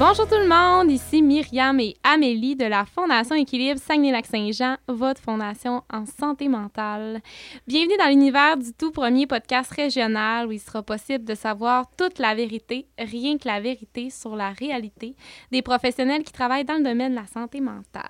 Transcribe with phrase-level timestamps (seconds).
[0.00, 5.82] Bonjour tout le monde, ici Myriam et Amélie de la Fondation Équilibre Saguenay-Lac-Saint-Jean, votre fondation
[5.92, 7.20] en santé mentale.
[7.66, 12.18] Bienvenue dans l'univers du tout premier podcast régional où il sera possible de savoir toute
[12.18, 15.16] la vérité, rien que la vérité sur la réalité
[15.52, 18.08] des professionnels qui travaillent dans le domaine de la santé mentale.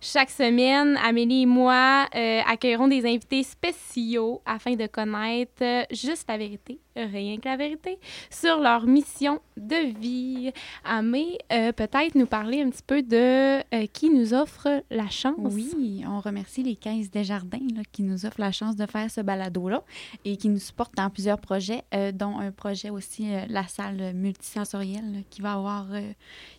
[0.00, 6.24] Chaque semaine, Amélie et moi euh, accueillerons des invités spéciaux afin de connaître euh, juste
[6.28, 7.98] la vérité, rien que la vérité,
[8.30, 10.52] sur leur mission de vie.
[10.84, 15.36] Amé, euh, peut-être nous parler un petit peu de qui nous offre la chance.
[15.38, 19.20] Oui, on remercie les 15 Desjardins là, qui nous offrent la chance de faire ce
[19.20, 19.82] balado-là
[20.24, 21.84] et qui nous supportent dans plusieurs projets,
[22.14, 25.86] dont un projet aussi, la salle multisensorielle qui va avoir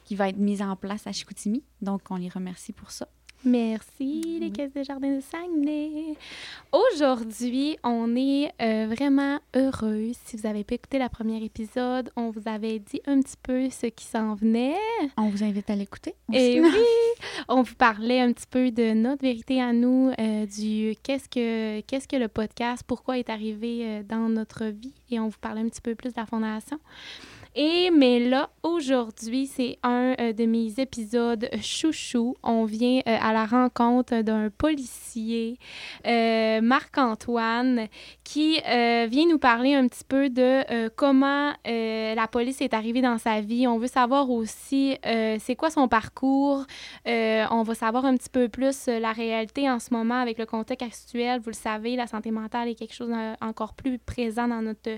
[0.05, 1.63] qui va être mise en place à Chicoutimi.
[1.81, 3.07] Donc, on les remercie pour ça.
[3.43, 6.15] Merci, les Caisses des Jardins de Saguenay.
[6.71, 10.11] Aujourd'hui, on est euh, vraiment heureux.
[10.25, 13.67] Si vous avez pu écouter le premier épisode, on vous avait dit un petit peu
[13.71, 14.77] ce qui s'en venait.
[15.17, 16.13] On vous invite à l'écouter.
[16.31, 16.69] Et oui,
[17.47, 21.81] on vous parlait un petit peu de notre vérité à nous, euh, du qu'est-ce que,
[21.81, 24.93] qu'est-ce que le podcast, pourquoi est arrivé euh, dans notre vie.
[25.09, 26.79] Et on vous parlait un petit peu plus de la fondation.
[27.53, 32.37] Et mais là, aujourd'hui, c'est un euh, de mes épisodes chouchou.
[32.43, 35.57] On vient euh, à la rencontre d'un policier,
[36.07, 37.87] euh, Marc-Antoine,
[38.31, 43.41] qui vient nous parler un petit peu de comment la police est arrivée dans sa
[43.41, 43.67] vie.
[43.67, 46.65] On veut savoir aussi c'est quoi son parcours.
[47.05, 50.87] on va savoir un petit peu plus la réalité en ce moment avec le contexte
[50.87, 51.41] actuel.
[51.41, 54.91] Vous le savez, la santé mentale est quelque chose encore plus présent dans notre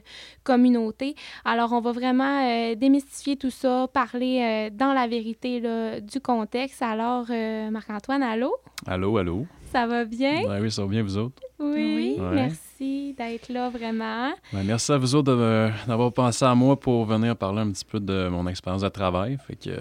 [0.44, 1.16] communauté.
[1.46, 5.62] Alors, on va vraiment euh, démystifier tout ça, parler euh, dans la vérité
[6.02, 6.82] du contexte.
[6.82, 8.56] Alors, euh, Marc-Antoine, allô?
[8.86, 9.46] Allô, allô?
[9.72, 10.62] Ça va bien?
[10.62, 11.42] oui, ça va bien, vous autres?
[11.60, 14.32] Oui, merci d'être là vraiment.
[14.52, 18.28] merci à vous autres d'avoir pensé à moi pour venir parler un petit peu de
[18.30, 19.38] mon expérience de travail.
[19.48, 19.72] Fait que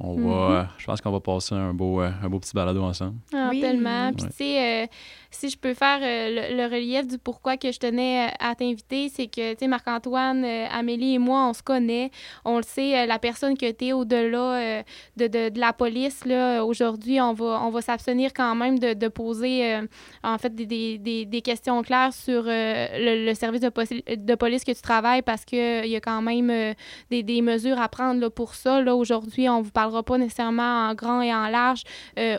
[0.00, 0.66] on va, mm-hmm.
[0.78, 3.18] je pense qu'on va passer un beau, un beau petit balado ensemble.
[3.32, 4.12] Ah, tellement.
[4.12, 4.88] Puis, tu sais,
[5.32, 9.08] si je peux faire euh, le, relief du pourquoi que je tenais euh, à t'inviter,
[9.08, 12.10] c'est que, tu sais, Marc-Antoine, euh, Amélie et moi, on se connaît.
[12.44, 14.82] On le sait, la personne que tu es au-delà
[15.16, 18.92] de, de, de, la police, là, aujourd'hui, on va, on va s'abstenir quand même de,
[18.92, 19.80] de poser,
[20.22, 24.82] en fait, des, des, des, questions claires sur le, service de, de, police que tu
[24.82, 26.74] travailles parce qu'il y a quand même
[27.10, 28.80] des, des, mesures à prendre là, pour ça.
[28.82, 31.82] Là, aujourd'hui, on vous parlera pas nécessairement en grand et en large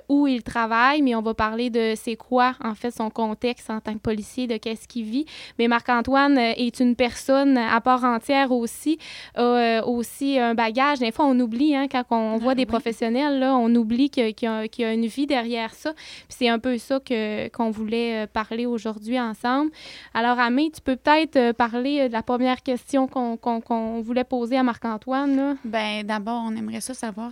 [0.10, 3.80] où il travaille, mais on va parler de c'est quoi, en fait, son contexte en
[3.80, 5.26] tant que policier, de qu'est-ce qu'il vit.
[5.60, 8.98] Mais Marc-Antoine euh, est une personne à part entière aussi,
[9.36, 11.00] a euh, aussi un bagage.
[11.00, 14.34] Des fois, on oublie, hein, quand on voit ah des professionnels, là, on oublie qu'il
[14.42, 15.94] y, a une vie derrière ça.
[16.30, 19.72] c'est un peu ça que, qu'on voulait euh, parler aujourd'hui ensemble.
[20.14, 24.64] Alors, Amé, tu peux peut-être parler de la première question qu'on, qu'on, voulait poser à
[24.64, 25.58] Marc-Antoine.
[25.64, 27.32] Ben d'abord, on aimerait ça savoir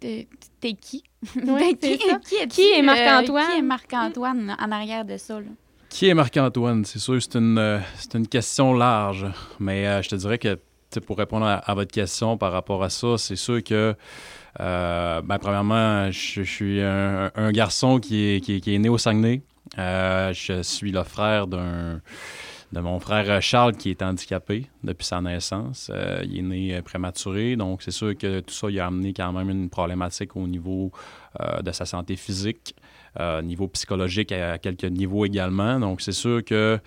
[0.00, 1.04] t'es qui?
[1.36, 1.98] Oui, qui,
[2.48, 3.50] qui, est Marc-Antoine?
[3.50, 5.40] qui est Marc-Antoine en arrière de ça?
[5.88, 6.84] Qui est Marc-Antoine?
[6.84, 7.78] C'est sûr, c'est une, euh,
[8.14, 9.26] une question large.
[9.58, 10.58] Mais euh, je te dirais que
[11.06, 13.94] pour répondre à, votre question par rapport à ça, c'est sûr que,
[14.60, 19.42] euh, ben, premièrement, je, suis un, garçon qui est, qui, est, né au Saguenay.
[19.76, 22.00] je suis le frère d'un
[22.76, 25.90] de mon frère Charles qui est handicapé depuis sa naissance.
[26.24, 29.48] il est né prématuré, donc c'est sûr que tout ça il a amené quand même
[29.48, 30.92] une problématique au niveau
[31.40, 32.74] euh, de sa santé physique,
[33.20, 35.80] euh, niveau psychologique à, quelques niveaux également.
[35.80, 36.78] Donc, c'est sûr que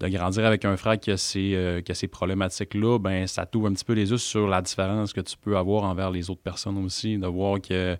[0.00, 3.72] de grandir avec un frère qui a ces, euh, ces problématiques-là, ben ça t'ouvre un
[3.72, 6.78] petit peu les yeux sur la différence que tu peux avoir envers les autres personnes
[6.84, 7.96] aussi, de voir que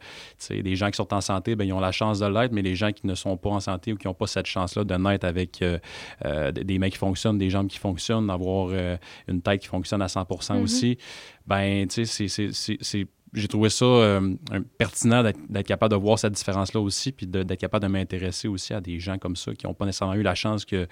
[0.50, 2.74] des gens qui sont en santé, ben, ils ont la chance de l'être, mais les
[2.74, 5.26] gens qui ne sont pas en santé ou qui n'ont pas cette chance-là de naître
[5.26, 5.62] avec
[6.22, 8.70] des mains qui fonctionnent, des jambes qui fonctionnent, d'avoir
[9.28, 10.62] une tête qui fonctionne à 100 mm-hmm.
[10.62, 10.98] aussi,
[11.46, 14.34] ben tu sais, c'est j'ai trouvé ça euh,
[14.76, 18.80] pertinent d'être capable de voir cette différence-là aussi, puis d'être capable de m'intéresser aussi à
[18.80, 20.86] des gens comme ça qui n'ont pas nécessairement eu la chance que, euh,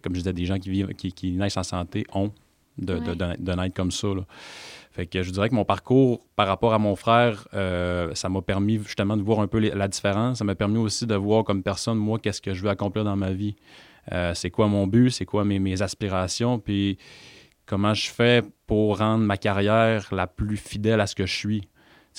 [0.00, 2.32] comme je disais, des gens qui, vivent, qui, naissent en santé ont
[2.78, 4.08] de, de, naître comme ça.
[4.92, 8.42] Fait que je dirais que mon parcours par rapport à mon frère, euh, ça m'a
[8.42, 10.38] permis justement de voir un peu la différence.
[10.38, 13.16] Ça m'a permis aussi de voir comme personne, moi, qu'est-ce que je veux accomplir dans
[13.16, 13.56] ma vie.
[14.34, 16.96] c'est quoi mon but, c'est quoi mes, mes aspirations, puis
[17.66, 21.62] comment je fais pour rendre ma carrière la plus fidèle à ce que je suis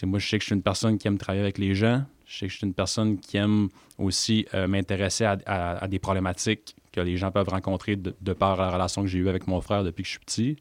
[0.04, 2.04] moi, je sais que je suis une personne qui aime travailler avec les gens.
[2.26, 6.76] Je sais que je suis une personne qui aime aussi euh, m'intéresser à, des problématiques
[6.92, 9.84] que les gens peuvent rencontrer de, par la relation que j'ai eue avec mon frère
[9.84, 10.58] depuis que je suis petit.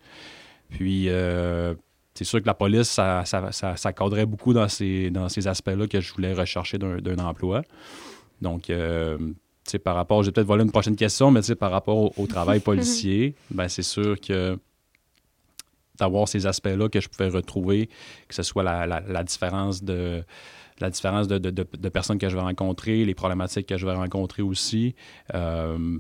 [0.69, 1.75] Puis, euh,
[2.14, 6.00] c'est sûr que la police, ça, ça, cadrait beaucoup dans ces, dans ces aspects-là que
[6.00, 7.62] je voulais rechercher d'un emploi.
[8.40, 9.19] Donc, euh,
[9.84, 13.34] par rapport, j'ai peut-être volé une prochaine question, mais par rapport au, au travail policier,
[13.50, 14.58] ben c'est sûr que
[15.99, 17.89] d'avoir ces aspects-là que je pouvais retrouver,
[18.29, 20.25] que ce soit la, la, différence de
[20.81, 24.43] la différence de, de, personnes que je vais rencontrer, les problématiques que je vais rencontrer
[24.43, 24.94] aussi.
[25.35, 25.99] Euh,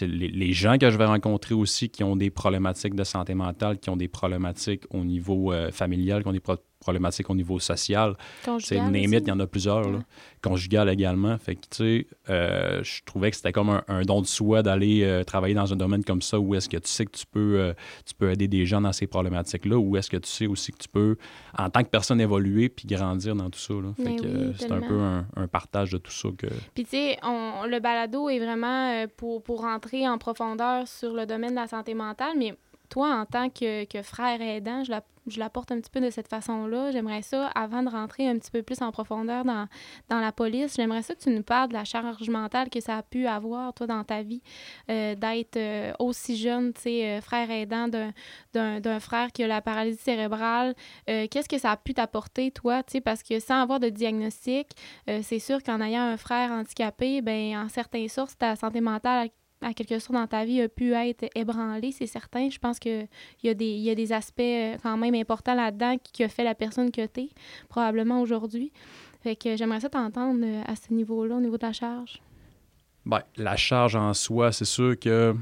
[0.00, 3.78] les, les, gens que je vais rencontrer aussi qui ont des problématiques de santé mentale,
[3.78, 6.40] qui ont des problématiques au niveau euh, familial, qui ont des
[6.82, 8.16] problématiques au niveau social.
[8.58, 9.88] C'est limite, il y en a plusieurs.
[9.88, 10.00] Là.
[10.42, 11.38] Conjugal également.
[11.38, 15.04] Fait que, tu sais, euh, je trouvais que c'était comme un, don de soi d'aller
[15.04, 17.60] euh, travailler dans un domaine comme ça où est-ce que tu sais que tu peux,
[17.60, 17.72] euh,
[18.04, 20.78] tu peux aider des gens dans ces problématiques-là, ou est-ce que tu sais aussi que
[20.78, 21.16] tu peux,
[21.56, 23.74] en tant que personne, évoluer puis grandir dans tout ça.
[23.74, 23.92] Là.
[23.96, 26.28] Fait que c'est un peu un, partage de tout ça.
[26.36, 26.48] Que...
[26.74, 31.50] Puis, tu sais, le balado est vraiment pour, pour rentrer en profondeur sur le domaine
[31.50, 32.56] de la santé mentale, mais
[32.92, 36.10] toi, en tant que, que frère aidant, je la je l'apporte un petit peu de
[36.10, 36.90] cette façon-là.
[36.90, 39.68] J'aimerais ça, avant de rentrer un petit peu plus en profondeur dans,
[40.08, 42.98] dans la police, j'aimerais ça que tu nous parles de la charge mentale que ça
[42.98, 44.42] a pu avoir, toi, dans ta vie,
[44.90, 47.88] euh, d'être euh, aussi jeune, tu sais, euh, frère aidant
[48.52, 50.74] d'un frère qui a la paralysie cérébrale.
[51.06, 54.70] Qu'est-ce que ça a pu t'apporter, toi, tu sais, parce que sans avoir de diagnostic,
[55.22, 59.28] c'est sûr qu'en ayant un frère handicapé, ben en certaines sources, ta santé mentale
[59.62, 62.50] à quelque chose dans ta vie a pu être ébranlé, c'est certain.
[62.50, 63.08] Je pense qu'il
[63.42, 66.44] y, a des, y a des aspects euh, quand même importants là-dedans qui, ont fait
[66.44, 67.28] la personne que tu es,
[67.68, 68.72] probablement aujourd'hui.
[69.22, 72.20] Fait que j'aimerais ça t'entendre euh, à ce niveau-là, au niveau de la charge.
[73.06, 75.34] Bien, la charge en soi, c'est sûr que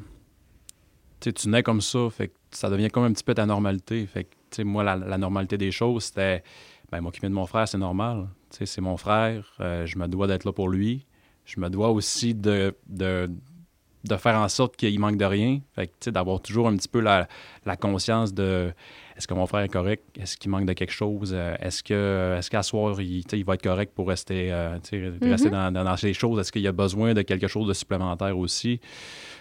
[1.20, 4.06] tu nais comme ça, fait que ça devient comme un petit peu ta normalité.
[4.06, 6.42] Fait que, moi, la, normalité des choses, c'était
[6.90, 8.28] ben, m'occuper de mon frère, c'est normal.
[8.50, 11.06] C'est mon frère, euh, je me dois d'être là pour lui.
[11.44, 13.30] Je me dois aussi de, de,
[14.04, 15.60] de faire en sorte qu'il manque de rien.
[15.74, 17.26] Fait d'avoir toujours un petit peu la,
[17.78, 18.72] conscience de
[19.16, 20.04] est-ce que mon frère est correct?
[20.18, 21.32] Est-ce qu'il manque de quelque chose?
[21.34, 24.78] Euh, est-ce que est-ce qu'à soir, il, il, va être correct pour rester, euh,
[25.20, 25.72] rester mm-hmm.
[25.72, 26.40] dans, ces choses?
[26.40, 28.80] Est-ce qu'il y a besoin de quelque chose de supplémentaire aussi?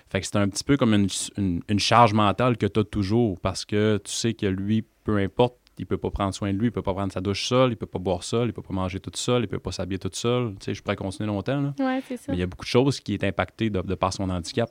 [0.10, 3.40] Fait que c'est un petit peu comme une, une charge mentale que tu as toujours
[3.40, 6.68] parce que tu sais que lui, peu importe il peut pas prendre soin de lui,
[6.68, 8.74] il peut pas prendre sa douche seul, il peut pas boire seul, il peut pas
[8.74, 10.54] manger tout seul, il peut pas s'habiller tout seul.
[10.60, 11.62] Tu sais, je pourrais continuer longtemps.
[11.62, 11.74] Là.
[11.80, 12.26] Ouais, c'est ça.
[12.28, 14.70] Mais il y a beaucoup de choses qui est impactées de par son handicap.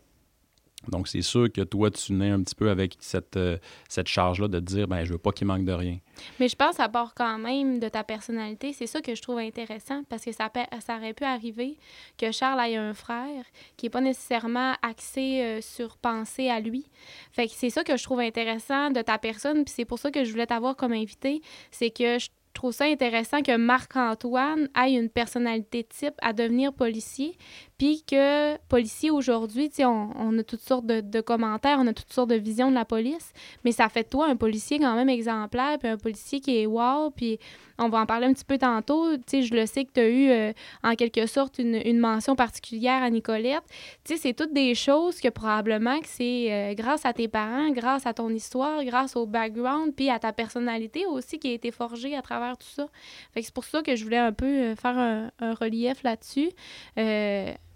[0.87, 3.59] Donc, c'est sûr que toi, tu nais un petit peu avec cette, euh,
[3.89, 5.99] cette charge-là de te dire, ben je veux pas qu'il manque de rien.
[6.39, 8.73] Mais je pense ça part quand même de ta personnalité.
[8.73, 11.77] C'est ça que je trouve intéressant parce que ça, ça aurait pu arriver
[12.17, 13.45] que Charles ait un frère
[13.77, 16.87] qui n'est pas nécessairement axé euh, sur penser à lui.
[17.33, 19.65] Fait que c'est ça que je trouve intéressant de ta personne.
[19.65, 21.43] Puis c'est pour ça que je voulais t'avoir comme invité.
[21.71, 22.29] C'est que je
[22.59, 27.37] trouve ça intéressant que Marc-Antoine ait une personnalité type à devenir policier,
[27.79, 32.31] puis que policier aujourd'hui, on, on a toutes sortes de, commentaires, on a toutes sortes
[32.31, 33.33] de visions de la police,
[33.65, 36.67] mais ça fait de toi un policier quand même exemplaire, puis un policier qui est
[36.67, 37.39] wow, puis
[37.79, 39.17] on va en parler un petit peu tantôt.
[39.19, 40.53] Tu je le sais que tu as eu euh,
[40.83, 43.63] en quelque sorte une, une, mention particulière à Nicolette.
[44.03, 48.07] Tu c'est toutes des choses que probablement que c'est euh, grâce à tes parents, grâce
[48.07, 52.17] à ton histoire, grâce au background, puis à ta personnalité aussi qui a été forgée
[52.17, 52.89] à travers tout ça.
[53.33, 56.03] Fait que c'est pour ça que je voulais un peu euh, faire un, un relief
[56.03, 56.51] là-dessus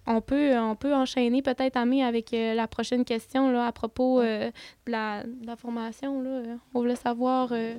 [0.06, 4.20] on peut, on peut enchaîner peut-être, Amé, avec euh, la prochaine question là, à propos
[4.20, 4.50] euh,
[4.86, 5.24] de, la,
[5.56, 6.20] formation.
[6.22, 6.56] Là.
[6.74, 7.50] On voulait savoir.
[7.52, 7.74] Euh,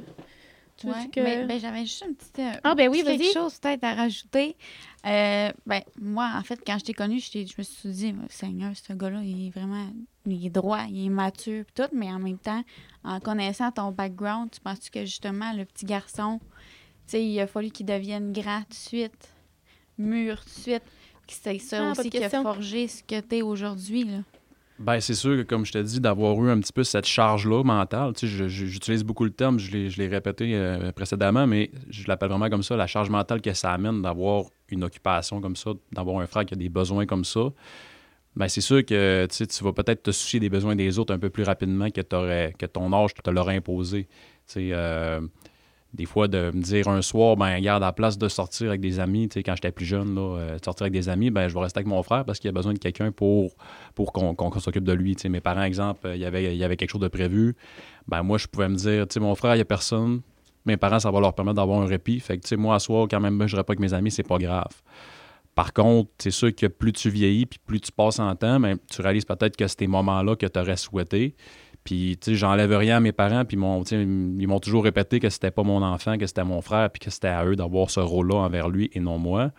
[0.84, 4.58] ben, ben, j'avais juste une petite ah, ben oui, quelque chose peut-être à rajouter.
[5.04, 9.22] ben, moi, en fait, quand je t'ai connu, je, me suis dit, Seigneur, ce gars-là,
[9.24, 9.88] il est vraiment
[10.26, 12.64] il est droit, il est mature, tout, mais en même temps,
[13.04, 16.40] en connaissant ton background, tu penses que justement, le petit garçon,
[17.12, 19.34] il a fallu qu'il devienne grand tout de suite,
[19.98, 20.84] mûr tout de suite?
[21.28, 24.08] C'est ça ah, aussi qui a forgé ce que tu es aujourd'hui.
[24.80, 27.64] Ben, c'est sûr que, comme je te dis, d'avoir eu un petit peu cette charge-là
[27.64, 32.30] mentale, tu sais, j'utilise beaucoup le terme, je l'ai répété euh, précédemment, mais je l'appelle
[32.30, 36.20] vraiment comme ça, la charge mentale que ça amène d'avoir une occupation comme ça, d'avoir
[36.20, 37.52] un frère qui a des besoins comme ça.
[38.36, 41.30] Ben, c'est sûr que tu vas peut-être te soucier des besoins des autres un peu
[41.30, 44.06] plus rapidement que, que ton âge te l'aurait imposé.
[44.06, 44.10] Tu
[44.48, 45.22] sais, euh,
[45.94, 48.82] des fois de me dire un soir, ben garde à la place de sortir avec
[48.82, 51.48] des amis, tu sais, quand j'étais plus jeune, là, euh, sortir avec des amis, ben
[51.48, 53.52] je vais rester avec mon frère parce qu'il a besoin de quelqu'un pour,
[53.94, 55.16] pour qu'on s'occupe de lui.
[55.16, 57.56] Tu sais, mes parents, exemple, il y avait, y quelque chose de prévu.
[58.08, 60.22] Ben moi, je pouvais me dire, tu sais, mon frère, il n'y a personne.
[60.66, 62.20] Mes parents, ça va leur permettre d'avoir un répit.
[62.20, 64.24] Fait que, tu sais, moi, à soir, quand même, je pas avec mes amis, c'est
[64.24, 64.72] pas grave.
[65.54, 68.78] Par contre, c'est sûr que plus tu vieillis, puis plus tu passes en temps, ben,
[68.90, 71.36] tu réalises peut-être que c'est ces moments-là que tu aurais souhaité.
[71.84, 75.52] Puis, tu sais, j'enlève rien à mes parents, puis ils m'ont toujours répété que c'était
[75.52, 78.36] pas mon enfant, que c'était mon frère, puis que c'était à eux d'avoir ce rôle-là
[78.36, 79.52] envers lui et non moi.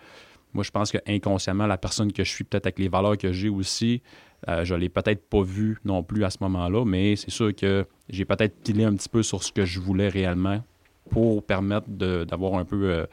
[0.55, 3.33] Moi, je pense que inconsciemment, la personne que je suis, peut-être avec les valeurs que
[3.33, 4.03] j'ai aussi,
[4.49, 7.87] euh, je l'ai peut-être pas vu non plus à ce moment-là, mais c'est sûr que
[8.09, 10.63] j'ai peut-être pilé un petit peu sur ce que je voulais réellement
[11.11, 13.07] pour permettre d'avoir un peu euh,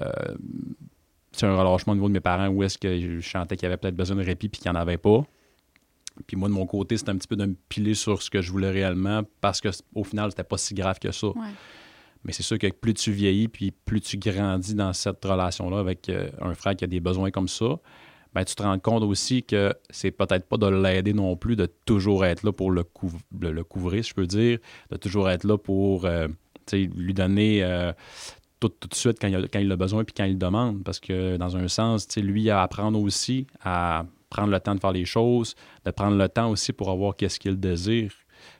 [0.00, 0.34] euh,
[1.42, 3.76] un relâchement au niveau de mes parents où est-ce que je sentais qu'il y avait
[3.76, 5.22] peut-être besoin de répit puis qu'il n'y en avait pas.
[6.26, 8.40] Puis moi, de mon côté, c'était un petit peu de me piler sur ce que
[8.40, 11.28] je voulais réellement parce qu'au final, c'était pas si grave que ça.
[12.24, 16.08] Mais c'est sûr que plus tu vieillis, puis plus tu grandis dans cette relation-là avec
[16.08, 17.78] euh, un frère qui a des besoins comme ça,
[18.34, 21.66] ben, tu te rends compte aussi que c'est peut-être pas de l'aider non plus, de
[21.84, 22.84] toujours être là pour le,
[23.40, 24.58] le, couvrir, si je peux dire,
[24.90, 26.26] de toujours être là pour euh,
[26.72, 27.92] lui donner euh,
[28.60, 30.82] tout, tout, de suite quand il, a, quand il a besoin puis quand il demande.
[30.82, 34.04] Parce que dans un sens, lui, il a à apprendre aussi à
[34.36, 37.40] prendre le temps de faire les choses, de prendre le temps aussi pour avoir qu'est-ce
[37.40, 38.12] qu'il désire.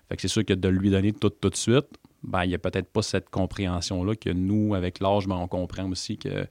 [0.09, 1.89] Fait que c'est sûr que de lui donner tout, tout de suite,
[2.23, 5.89] ben, il n'y a peut-être pas cette compréhension-là que nous, avec l'âge, ben, on comprend
[5.91, 6.47] aussi que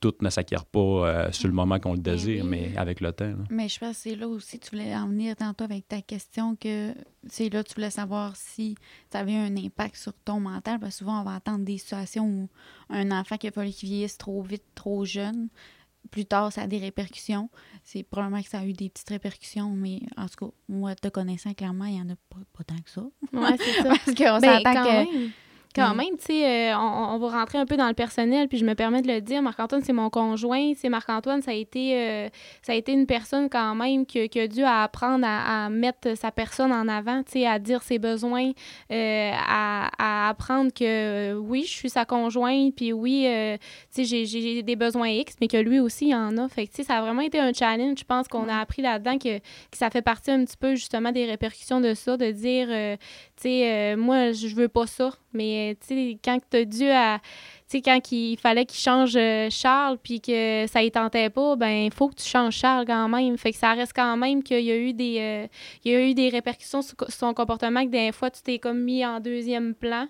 [0.00, 3.10] tout ne s'acquiert pas euh, sur le moment qu'on le ben désire, mais avec le
[3.12, 3.32] temps.
[3.48, 6.56] Mais je pense que c'est là aussi, tu voulais en venir tantôt avec ta question,
[6.56, 6.92] que
[7.26, 8.76] c'est là tu voulais savoir si
[9.10, 10.78] ça avait un impact sur ton mental.
[10.78, 12.48] Parce que souvent, on va entendre des situations où
[12.90, 15.48] un enfant qui a fallu qu'il vieillisse trop vite, trop jeune,
[16.10, 17.50] plus tard, ça a des répercussions.
[17.82, 21.08] C'est probablement que ça a eu des petites répercussions, mais en tout cas, moi, te
[21.08, 23.04] connaissant clairement, il n'y en a pas, tant que ça.
[23.32, 23.88] Oui, c'est ça.
[23.88, 25.28] Parce qu'on ben, s'entend que
[25.74, 25.96] quand mm.
[25.96, 28.74] même, tu sais, euh, on, va rentrer un peu dans le personnel, puis je me
[28.74, 29.42] permets de le dire.
[29.42, 30.72] Marc-Antoine, c'est mon conjoint.
[30.76, 32.28] C'est Marc-Antoine, ça a été euh,
[32.62, 36.72] ça a été une personne quand même qui, a dû apprendre à, mettre sa personne
[36.72, 38.52] en avant, tu sais, à dire ses besoins,
[38.92, 43.26] euh, à, apprendre que oui, je suis sa conjointe, puis oui,
[43.94, 46.48] tu sais, j'ai des besoins X, mais que lui aussi, il en a.
[46.48, 47.98] Fait que, tu sais, ça a vraiment été un challenge.
[47.98, 51.10] Je pense qu'on a appris là-dedans que, que, ça fait partie un petit peu, justement,
[51.10, 52.68] des répercussions de ça, de dire,
[53.33, 57.20] tu sais, moi, je veux pas ça, mais tu sais, quand tu as dû à.
[57.82, 61.92] Quand il fallait qu'il change euh, Charles puis que ça y tentait pas, ben il
[61.92, 63.36] faut que tu changes Charles quand même.
[63.38, 65.46] Fait que ça reste quand même qu'il y a eu des euh,
[65.84, 68.80] il y a eu des répercussions sur son comportement que des fois tu t'es comme
[68.80, 70.06] mis en deuxième plan.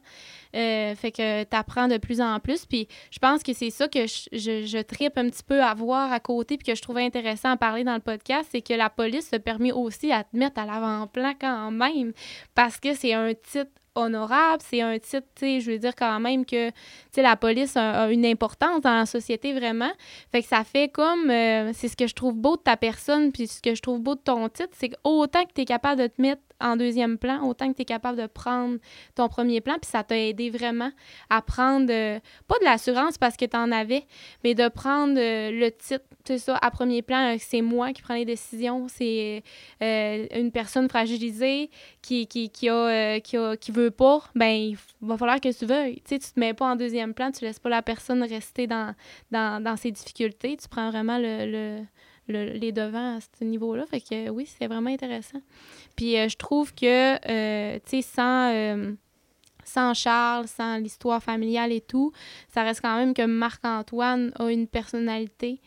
[0.55, 2.65] Euh, fait que tu apprends de plus en plus.
[2.65, 6.13] Puis je pense que c'est ça que je, je, tripe un petit peu à voir
[6.13, 8.91] à côté puis que je trouvais intéressant à parler dans le podcast, c'est que la
[8.91, 12.13] police se permet aussi à te mettre à l'avant-plan quand même
[12.55, 14.63] parce que c'est un titre honorable.
[14.65, 16.71] C'est un titre, tu je veux dire quand même que,
[17.17, 19.91] la police a, une importance dans la société vraiment.
[20.33, 23.33] Fait que ça fait comme, euh, c'est ce que je trouve beau de ta personne,
[23.33, 26.03] puis ce que je trouve beau de ton titre, c'est qu'autant que tu es capable
[26.03, 28.79] de te mettre en deuxième plan, autant que tu es capable de prendre
[29.15, 30.91] ton premier plan, puis ça t'a aidé vraiment
[31.31, 32.19] à prendre, euh,
[32.49, 34.05] pas de l'assurance parce que tu en avais,
[34.43, 38.15] mais de prendre euh, le titre, c'est ça, à premier plan, c'est moi qui prends
[38.15, 39.43] les décisions, c'est
[39.81, 41.71] une personne fragilisée
[42.01, 42.69] qui, qui, qui,
[43.23, 45.97] qui, a, qui veut pas, ben il va falloir que tu veuilles.
[45.97, 48.67] Tu sais, tu te mets pas en deuxième plan, tu laisses pas la personne rester
[48.67, 48.95] dans,
[49.31, 50.57] dans, ses difficultés.
[50.57, 51.85] Tu prends vraiment le,
[52.29, 53.87] les devants à ce niveau-là.
[53.87, 55.41] Fait que oui, c'est vraiment intéressant.
[55.97, 58.93] Puis euh, je trouve que, euh, tu sais, euh,
[59.65, 62.13] sans Charles, sans l'histoire familiale et tout,
[62.53, 65.61] ça reste quand même que Marc-Antoine a une personnalité.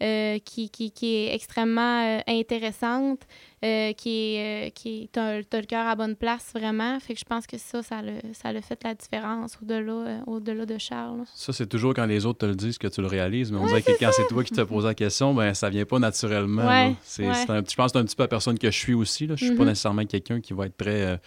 [0.00, 3.26] Qui, qui, qui, est extrêmement intéressante,
[3.64, 7.00] euh, qui est, euh, qui t'as, le cœur à bonne place vraiment.
[7.00, 10.20] Fait que je pense que ça, ça le, ça le fait la différence au-delà, euh,
[10.28, 11.24] au-delà de Charles.
[11.34, 13.66] Ça, c'est toujours quand les autres te le disent que tu le réalises, mais on
[13.66, 16.94] dirait que quand c'est toi qui te poses la question, ben ça vient pas naturellement.
[17.02, 19.26] C'est, je pense que c'est un petit peu la personne que je suis aussi.
[19.26, 19.34] Là.
[19.36, 19.66] Je suis pas mm-hmm.
[19.66, 21.20] nécessairement quelqu'un qui va être très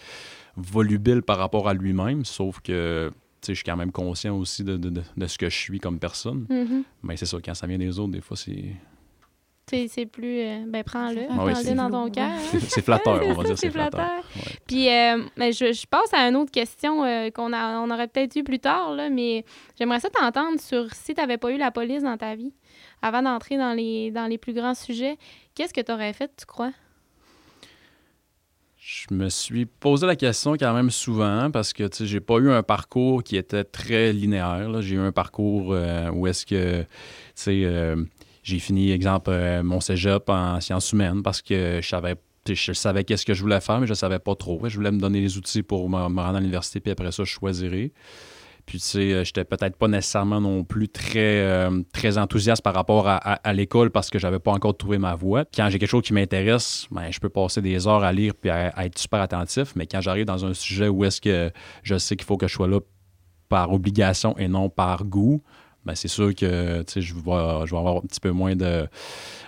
[0.56, 3.10] volubile par rapport à lui-même, sauf que
[3.48, 6.46] je suis quand même conscient aussi de, de, de, ce que je suis comme personne.
[6.48, 6.82] Mm-hmm.
[7.02, 8.74] Mais c'est ça, quand ça vient des autres, des fois, c'est
[9.88, 10.40] c'est plus.
[10.40, 11.22] Euh, ben, prends-le.
[11.30, 12.30] Ah prends-le dans ton cœur.
[12.68, 13.58] C'est flatteur, on va dire.
[13.58, 14.22] C'est flatteur.
[14.66, 18.36] Puis, euh, ben, je, je, passe à une autre question euh, qu'on on aurait peut-être
[18.36, 19.44] eu plus tard, là, mais
[19.78, 22.52] j'aimerais ça t'entendre sur si tu n'avais pas eu la police dans ta vie,
[23.00, 25.16] avant d'entrer dans les, dans les plus grands sujets,
[25.54, 26.72] qu'est-ce que tu aurais fait, tu crois?
[28.84, 32.64] Je me suis posé la question quand même souvent parce que j'ai pas eu un
[32.64, 34.82] parcours qui était très linéaire.
[34.82, 35.68] J'ai eu un parcours
[36.12, 36.84] où est-ce que
[38.42, 43.04] j'ai fini, exemple, euh, mon cégep en sciences humaines parce que je savais je savais
[43.04, 44.60] qu'est-ce que je voulais faire, mais je ne savais pas trop.
[44.68, 47.30] Je voulais me donner les outils pour me, rendre à l'université, puis après ça, je
[47.30, 47.92] choisirais.
[48.66, 52.74] Puis, tu sais, euh, j'étais peut-être pas nécessairement non plus très, euh, très enthousiaste par
[52.74, 55.44] rapport à, l'école parce que j'avais pas encore trouvé ma voie.
[55.44, 58.50] Quand j'ai quelque chose qui m'intéresse, ben, je peux passer des heures à lire puis
[58.50, 59.74] à, être super attentif.
[59.76, 61.50] Mais quand j'arrive dans un sujet où est-ce que
[61.82, 62.80] je sais qu'il faut que je sois là
[63.48, 65.42] par obligation et non par goût,
[65.84, 68.86] ben c'est sûr que je vais, je vais avoir un petit peu moins de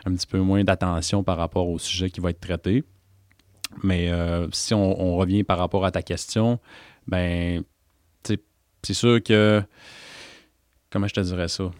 [0.05, 2.85] un petit peu moins d'attention par rapport au sujet qui va être traité.
[3.83, 6.59] Mais euh, si on, revient par rapport à ta question,
[7.07, 7.65] ben
[8.87, 9.63] c'est sûr que
[10.91, 11.71] comment je te dirais ça?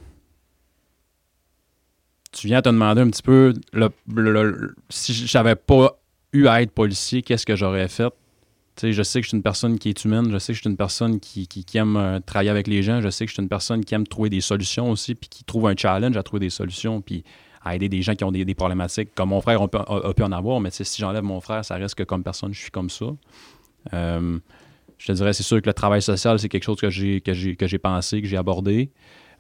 [2.33, 5.97] Tu viens te demander un petit peu le, le, si j'avais pas
[6.33, 8.13] eu à être policier, qu'est-ce que j'aurais fait?
[8.83, 10.71] je sais que je suis une personne qui est humaine, je sais que je suis
[10.71, 13.49] une personne qui, aime euh, travailler avec les gens, je sais que je suis une
[13.49, 16.51] personne qui aime trouver des solutions aussi, puis qui trouve un challenge à trouver des
[16.51, 17.01] solutions.
[17.01, 17.23] Puis
[17.65, 19.15] à aider des gens qui ont des, problématiques.
[19.15, 22.03] Comme mon frère a, pu en avoir, mais si j'enlève mon frère, ça reste que
[22.03, 23.07] comme personne, je suis comme ça.
[23.95, 24.39] Euh,
[24.99, 27.33] je te dirais, c'est sûr que le travail social, c'est quelque chose que j'ai, que
[27.33, 28.91] j'ai, que j'ai pensé, que j'ai abordé.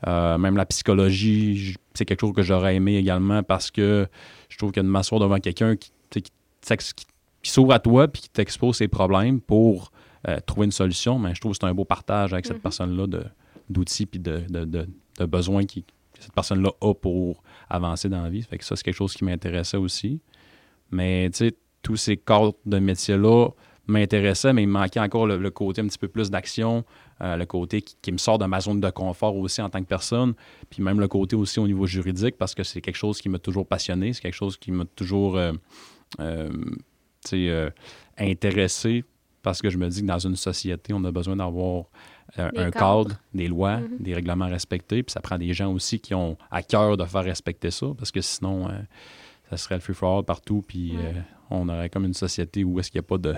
[0.07, 4.07] Euh, même la psychologie, c'est quelque chose que j'aurais aimé également parce que
[4.49, 8.77] je trouve que de m'asseoir devant quelqu'un qui, qui, s'ouvre à toi puis qui t'expose
[8.77, 9.93] ses problèmes pour
[10.29, 12.61] euh, trouver une solution, mais je trouve que c'est un beau partage avec cette mm-hmm.
[12.61, 13.25] personne-là de,
[13.71, 18.31] d'outils puis de, de, de, besoins qui, que cette personne-là a pour avancer dans la
[18.31, 18.43] vie.
[18.43, 20.21] Fait que ça, c'est quelque chose qui m'intéressait aussi.
[20.91, 23.51] Mais tu sais, tous ces corps de métier-là
[23.87, 26.85] m'intéressaient, mais il manquait encore le, côté un petit peu plus d'action,
[27.21, 29.87] euh, le côté qui, me sort de ma zone de confort aussi en tant que
[29.87, 30.35] personne,
[30.71, 33.38] puis même le côté aussi au niveau juridique, parce que c'est quelque chose qui m'a
[33.38, 35.53] toujours passionné, c'est quelque chose qui m'a toujours euh,
[36.21, 37.71] euh,
[38.19, 39.05] intéressé,
[39.43, 41.85] parce que je me dis que dans une société, on a besoin d'avoir
[42.37, 44.00] un cadre, des lois, mm-hmm.
[44.00, 45.03] des règlements respectés.
[45.03, 48.11] Puis ça prend des gens aussi qui ont à cœur de faire respecter ça, parce
[48.11, 48.71] que sinon,
[49.50, 50.64] ça serait le free for all partout.
[50.67, 51.12] Puis euh,
[51.50, 53.35] on aurait comme une société où est-ce qu'il n'y a pas de,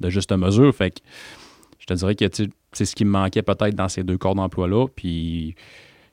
[0.00, 0.74] de juste mesure.
[0.74, 1.00] Fait que
[1.78, 2.24] je te dirais que
[2.72, 4.86] c'est ce qui me manquait peut-être dans ces deux corps d'emploi-là.
[4.94, 5.54] Puis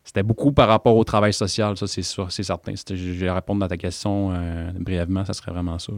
[0.03, 2.73] c'était beaucoup par rapport au travail social, ça, c'est c'est certain.
[2.75, 5.93] je vais répondre à ta question euh, brièvement, ça serait vraiment ça.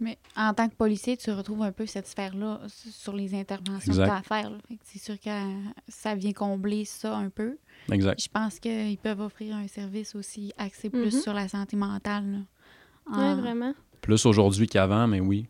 [0.00, 3.98] Mais en tant que policier, tu retrouves un peu cette sphère-là sur les interventions que
[3.98, 4.50] tu as à faire.
[4.82, 5.30] C'est sûr que
[5.88, 7.56] ça vient combler ça un peu.
[7.92, 8.20] Exact.
[8.20, 11.22] Je pense qu'ils peuvent offrir un service aussi axé plus mm-hmm.
[11.22, 12.44] sur la santé mentale.
[13.10, 13.72] Oui, vraiment.
[14.00, 15.46] Plus aujourd'hui qu'avant, mais oui.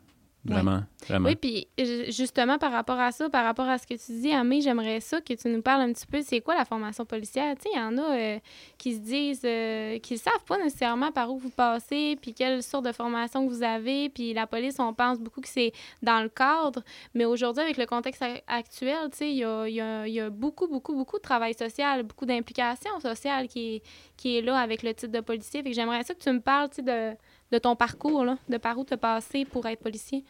[0.46, 1.28] Vraiment, vraiment.
[1.30, 1.68] Oui, puis
[2.10, 5.20] justement, par rapport à ça, par rapport à ce que tu dis, Amé, j'aimerais ça
[5.22, 7.54] que tu nous parles un petit peu, c'est quoi la formation policière?
[7.56, 8.38] Tu sais, il y en a euh,
[8.76, 12.62] qui se disent, euh, qui ne savent pas nécessairement par où vous passez, puis quelle
[12.62, 15.72] sorte de formation que vous avez, puis la police, on pense beaucoup que c'est
[16.02, 16.82] dans le cadre,
[17.14, 20.28] mais aujourd'hui, avec le contexte actuel, tu sais, il y a, y, a, y a,
[20.28, 23.82] beaucoup, beaucoup, beaucoup de travail social, beaucoup d'implication sociale qui est,
[24.18, 25.62] qui est là avec le titre de policier.
[25.62, 27.16] Fait que j'aimerais ça que tu me parles, tu sais, de
[27.54, 30.24] de ton parcours, de par où tu as passé pour être policier?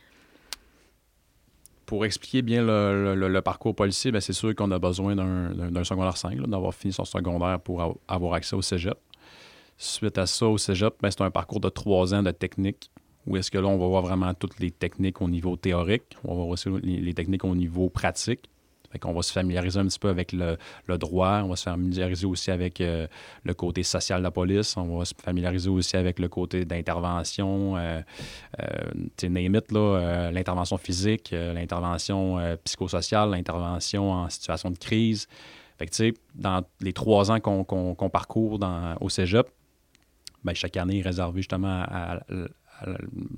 [1.86, 6.38] Pour expliquer bien le, parcours policier, ben, c'est sûr qu'on a besoin d'un secondaire 5,
[6.46, 8.98] d'avoir fini son secondaire pour avoir accès au cégep.
[9.76, 12.90] Suite à ça, au cégep, ben, c'est un parcours de trois ans de technique
[13.26, 16.28] où est-ce que là, on va voir vraiment toutes les techniques au niveau théorique, on
[16.28, 18.50] va voir aussi les techniques au niveau pratique.
[19.04, 20.56] On va se familiariser un petit peu avec le,
[20.98, 23.06] droit, on va se familiariser aussi avec euh,
[23.42, 27.76] le côté social de la police, on va se familiariser aussi avec le côté d'intervention,
[27.76, 28.00] euh,
[28.60, 28.66] euh,
[29.22, 35.26] euh l'intervention physique, l'intervention psychosociale, l'intervention en situation de crise.
[35.78, 38.58] Fait que, dans les trois ans qu'on parcourt
[39.00, 39.48] au cégep,
[40.44, 42.20] ben, chaque année est réservé justement à,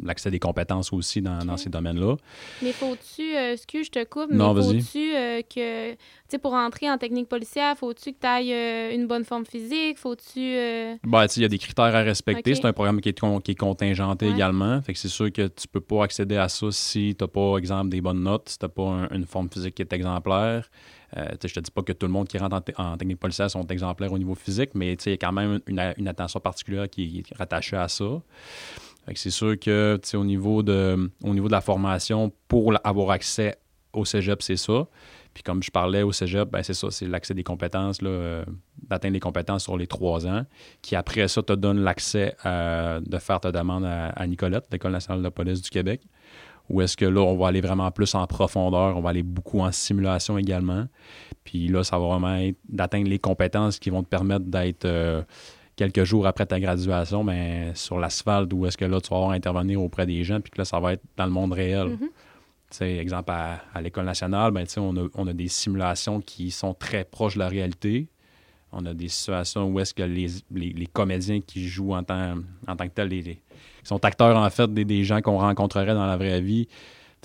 [0.03, 2.17] l'accès des compétences aussi dans, ces domaines-là.
[2.63, 6.91] Mais faut-tu, euh, excuse, je te coupe, mais faut-tu euh, que, tu sais, pour entrer
[6.91, 9.99] en technique policière, faut-tu que tu ailles euh, une bonne forme physique?
[9.99, 10.57] Faut-tu.
[11.05, 12.55] Ben, il y a des critères à respecter.
[12.55, 14.81] C'est un programme qui est, qui est contingenté également.
[14.83, 17.57] Fait que c'est sûr que tu peux pas accéder à ça si tu n'as pas,
[17.59, 20.69] exemple, des bonnes notes, si tu n'as pas une forme physique qui est exemplaire.
[21.17, 23.67] Euh, je te dis pas que tout le monde qui rentre en, technique policière sont
[23.69, 27.19] exemplaires au niveau physique, mais il y a quand même une, une, attention particulière qui
[27.19, 28.21] est rattachée à ça
[29.14, 33.57] c'est sûr que au niveau, de, au niveau de la formation, pour avoir accès
[33.92, 34.87] au cégep, c'est ça.
[35.33, 38.45] Puis comme je parlais au cégep, ben c'est ça, c'est l'accès des compétences, euh,
[38.88, 40.45] d'atteindre les compétences sur les trois ans,
[40.83, 45.29] qui après ça te donne l'accès de faire ta demande à, Nicolette, l'École nationale de
[45.29, 46.01] police du Québec,
[46.69, 49.61] où est-ce que là, on va aller vraiment plus en profondeur, on va aller beaucoup
[49.61, 50.87] en simulation également.
[51.45, 54.85] Puis là, ça va vraiment être d'atteindre les compétences qui vont te permettre d'être...
[54.85, 55.23] Euh,
[55.77, 59.31] quelques jours après ta graduation, ben, sur l'asphalte, où est-ce que là, tu vas avoir
[59.31, 61.89] à intervenir auprès des gens, puis que là, ça va être dans le monde réel.
[61.89, 62.99] Mm-hmm.
[62.99, 67.35] Exemple, à, l'École nationale, ben, on, a, on a des simulations qui sont très proches
[67.35, 68.09] de la réalité.
[68.73, 72.35] On a des situations où est-ce que les, les, comédiens qui jouent en tant,
[72.67, 73.41] en tant que tels, les, qui
[73.85, 76.67] sont acteurs en fait des, des gens qu'on rencontrerait dans la vraie vie,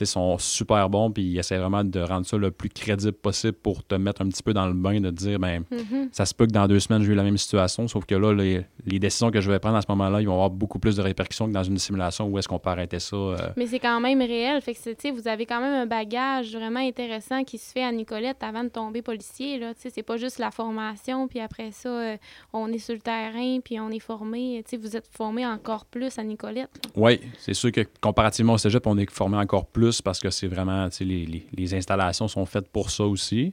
[0.05, 3.83] sont super bons, puis ils essaient vraiment de rendre ça le plus crédible possible pour
[3.83, 6.09] te mettre un petit peu dans le bain, de te dire, ben, mm-hmm.
[6.11, 8.33] ça se peut que dans deux semaines, j'ai eu la même situation, sauf que là,
[8.33, 11.01] les, décisions que je vais prendre à ce moment-là, ils vont avoir beaucoup plus de
[11.01, 13.15] répercussions que dans une simulation où est-ce qu'on peut arrêter ça.
[13.15, 13.37] Euh.
[13.57, 17.43] Mais c'est quand même réel, fait que, vous avez quand même un bagage vraiment intéressant
[17.43, 21.27] qui se fait à Nicolette avant de tomber policier, là, c'est pas juste la formation,
[21.27, 22.17] puis après ça, euh,
[22.53, 26.23] on est sur le terrain, puis on est formé, vous êtes formé encore plus à
[26.23, 26.69] Nicolette.
[26.95, 30.47] Oui, c'est sûr que comparativement au cégep, on est formé encore plus parce que c'est
[30.47, 33.51] vraiment, les, les, installations sont faites pour ça aussi.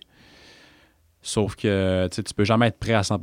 [1.20, 3.18] Sauf que tu peux jamais être prêt à 100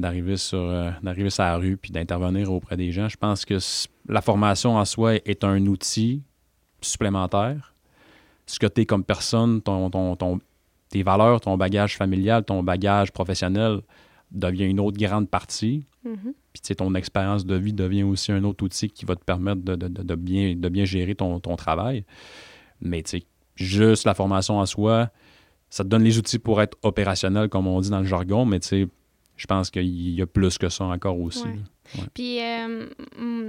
[0.00, 3.08] d'arriver sur, euh, d'arriver sur la rue puis d'intervenir auprès des gens.
[3.08, 3.58] Je pense que
[4.08, 6.22] la formation en soi est un outil
[6.80, 7.74] supplémentaire.
[8.46, 9.62] Ce que tu es comme personne,
[10.88, 13.80] tes valeurs, ton bagage familial, ton bagage professionnel
[14.32, 15.84] devient une autre grande partie.
[16.04, 16.34] Mhm.
[16.52, 20.14] Puis ton expérience de vie devient aussi un autre outil qui va te permettre de,
[20.14, 22.04] bien, gérer ton, ton travail.
[22.80, 23.02] Mais
[23.54, 25.10] juste la formation en soi,
[25.70, 28.58] ça te donne les outils pour être opérationnel, comme on dit dans le jargon, mais
[29.42, 31.42] je pense qu'il y a plus que ça encore aussi.
[32.14, 32.86] Puis euh,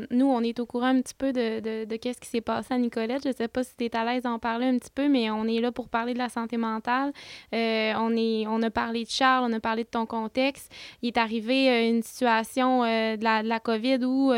[0.09, 2.73] nous, on est au courant un petit peu de, de, de qu'est-ce qui s'est passé
[2.73, 3.21] à Nicolette.
[3.23, 5.29] Je ne sais pas si tu es à l'aise d'en parler un petit peu, mais
[5.29, 7.13] on est là pour parler de la santé mentale.
[7.53, 10.73] Euh, on, est, on a parlé de Charles, on a parlé de ton contexte.
[11.03, 14.31] Il est arrivé euh, une situation de, la, de la COVID où,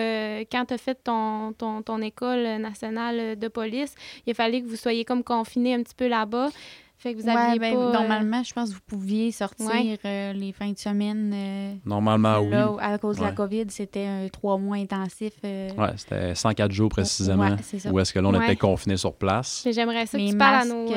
[0.51, 3.95] quand tu as fait ton, ton, ton école nationale de police,
[4.27, 6.49] il a fallu que vous soyez comme confiné un petit peu là-bas.
[7.05, 9.69] Fait que vous aviez ben, pas, euh, Normalement, je pense que vous pouviez sortir
[10.05, 11.31] euh, les fins de semaine.
[11.35, 12.77] Euh, normalement, là, oui.
[12.81, 15.33] À cause de la COVID, c'était un trois mois intensif.
[15.43, 17.43] Oui, c'était 104 jours précisément.
[17.43, 17.91] Ouais, ça.
[17.91, 19.67] Où est-ce que là, on était confinés sur place.
[19.71, 20.87] J'aimerais ça que tu parles à nos...
[20.87, 20.93] Oui,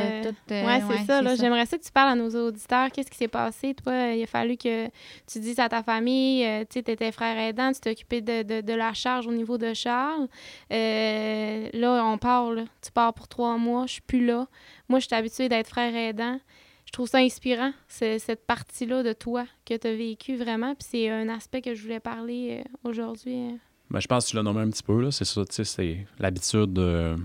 [0.48, 1.34] c'est ça.
[1.34, 2.90] J'aimerais ça que tu parles à nos auditeurs.
[2.90, 3.74] Qu'est-ce qui s'est passé?
[3.74, 4.86] Toi, il a fallu que
[5.30, 8.94] tu dises à ta famille, tu étais frère aidant, tu t'occupais de, de, de, la
[8.94, 10.26] charge au niveau de Charles.
[10.70, 12.48] là, on part,
[12.80, 14.46] tu pars pour trois mois, je suis plus là.
[14.88, 16.40] Moi, je suis habituée d'être frère aidant.
[16.86, 20.74] Je trouve ça inspirant, cette partie-là de toi que tu as vécu vraiment.
[20.74, 23.58] Puis c'est un aspect que je voulais parler euh, aujourd'hui.
[23.90, 25.10] Ben, je pense que tu l'as nommé un petit peu.
[25.10, 27.16] C'est ça, c'est l'habitude de,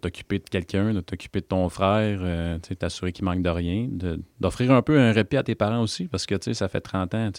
[0.00, 3.88] t'occuper de quelqu'un, de t'occuper de ton frère, euh, t'assurer qu'il manque de rien,
[4.38, 7.30] d'offrir un peu un répit à tes parents aussi, parce que ça fait 30 ans,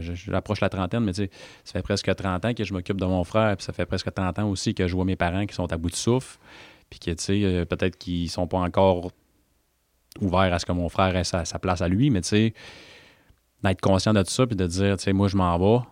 [0.00, 1.26] j'approche la trentaine, mais ça
[1.64, 4.38] fait presque 30 ans que je m'occupe de mon frère, puis ça fait presque 30
[4.38, 6.38] ans aussi que je vois mes parents qui sont à bout de souffle
[6.90, 9.10] puis que, tu sais, euh, peut-être qu'ils sont pas encore
[10.20, 12.54] ouverts à ce que mon frère ait sa, place à lui, mais tu sais,
[13.62, 15.84] d'être conscient de tout ça, puis de dire, tu sais, moi, je m'en vais.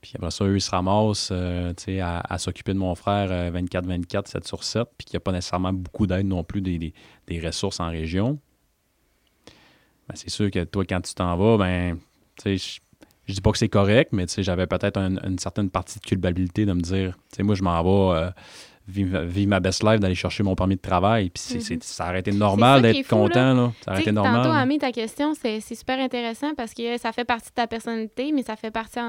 [0.00, 4.16] Puis après ça, eux, ils se ramassent euh, sais, à, s'occuper de mon frère 24-24,
[4.16, 6.92] euh, 7 sur 7, puis qu'il n'y a pas nécessairement beaucoup d'aide non plus des,
[7.44, 8.38] ressources en région.
[10.08, 11.98] Ben, c'est sûr que toi, quand tu t'en vas, ben,
[12.36, 12.80] tu sais,
[13.26, 16.72] je dis pas que c'est correct, mais j'avais peut-être une certaine partie de culpabilité de
[16.72, 18.30] me dire, moi, je m'en vais
[18.88, 21.30] vivre, ma best life, d'aller chercher mon permis de travail.
[21.30, 21.82] Puis c'est, mm-hmm.
[21.82, 23.54] ça aurait été normal d'être content.
[23.54, 23.72] Là.
[23.84, 24.42] Ça aurait été normal.
[24.42, 28.32] Tantôt, Ami, ta question, c'est, super intéressant parce que ça fait partie de ta personnalité,
[28.32, 29.00] mais ça fait partie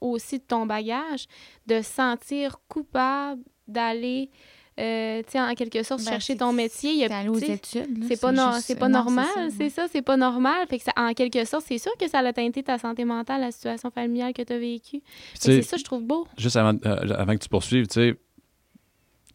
[0.00, 1.26] aussi de ton bagage,
[1.66, 4.30] de sentir coupable d'aller.
[4.78, 6.90] Euh, en quelque sorte, ben, chercher ton métier.
[6.90, 8.04] Il y a, aux études.
[8.06, 8.30] C'est pas,
[8.78, 10.66] pas normal, c'est ça, c'est pas normal.
[10.68, 13.40] Fait que ça, en quelque sorte, c'est sûr que ça a teinté ta santé mentale,
[13.40, 15.00] la situation familiale que tu as vécue.
[15.32, 16.28] C'est ça, je trouve beau.
[16.36, 18.16] Juste avant, euh, avant que tu poursuives, tu sais,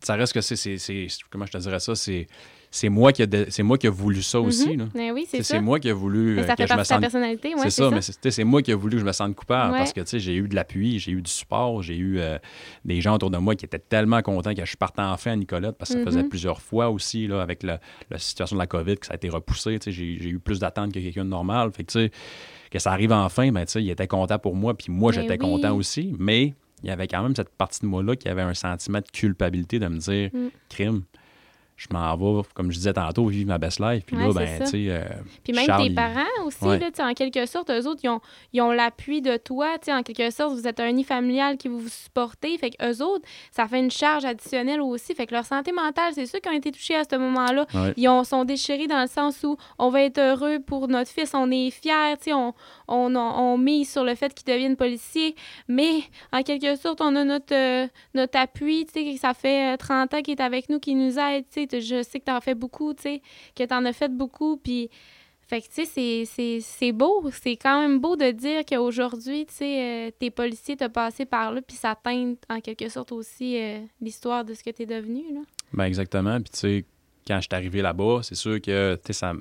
[0.01, 1.07] ça reste que c'est.
[1.29, 1.95] Comment je te dirais ça?
[1.95, 2.27] C'est.
[2.73, 4.77] C'est moi, qui c'est moi qui ai voulu ça aussi.
[4.77, 5.11] Mm -hmm.
[5.11, 7.01] oui, c'est C'est moi qui ai voulu mais ça euh, que fait je me sente.
[7.01, 9.91] personnalité, c'est ça, mais c'est moi qui ai voulu que je me sente coupable parce
[9.91, 12.39] que j'ai eu de l'appui, j'ai eu du support, j'ai eu euh,
[12.85, 15.75] des gens autour de moi qui étaient tellement contents que je partais enfin à Nicolette
[15.77, 16.29] parce que ça faisait mm-hmm.
[16.29, 17.77] plusieurs fois aussi là, avec la,
[18.17, 19.77] situation de la COVID que ça a été repoussé.
[19.87, 21.71] J'ai eu plus d'attentes que quelqu'un de normal.
[21.73, 22.09] Fait que,
[22.71, 26.15] que ça arrive enfin, ben, il était content pour moi, puis moi, j'étais content aussi.
[26.17, 29.11] Mais il y avait quand même cette partie de moi-là qui avait un sentiment de
[29.11, 30.49] culpabilité de me dire mm.
[30.69, 31.01] crime
[31.81, 34.03] je m'en vais, comme je disais tantôt, vivre ma best life.
[34.05, 34.85] Puis là, ben, tu sais.
[34.89, 35.03] Euh,
[35.43, 38.21] puis même tes parents aussi, là, en quelque sorte, eux autres, ils ont,
[38.53, 39.77] ils ont l'appui de toi.
[39.89, 42.55] En quelque sorte, vous êtes un nid familial qui vous, supportez.
[42.59, 45.15] Fait qu'eux autres, ça fait une charge additionnelle aussi.
[45.15, 47.65] Fait que leur santé mentale, c'est ceux qui ont été touchés à ce moment-là.
[47.97, 51.31] Ils ont, sont déchirés dans le sens où on va être heureux pour notre fils,
[51.33, 52.53] on est fiers, on,
[52.87, 55.35] on, on, mise sur le fait qu'il devienne policier.
[55.67, 58.87] Mais en quelque sorte, on a notre, euh, notre appui.
[59.19, 61.45] Ça fait 30 euh, ans qu'il est avec nous, qui nous aide
[61.79, 63.21] je sais que tu en fais beaucoup, tu sais,
[63.55, 64.89] que tu en as fait beaucoup, puis...
[65.47, 67.29] Fait que, tu sais, c'est beau.
[67.33, 71.51] C'est quand même beau de dire qu'aujourd'hui, tu sais, euh, tes policiers t'ont passé par
[71.51, 74.85] là, puis ça teinte en quelque sorte aussi euh, l'histoire de ce que tu es
[74.85, 75.41] devenu, là.
[75.73, 76.39] Ben exactement.
[76.39, 76.85] Puis, tu sais,
[77.27, 79.33] quand je suis arrivé là-bas, c'est sûr que, tu sais, ça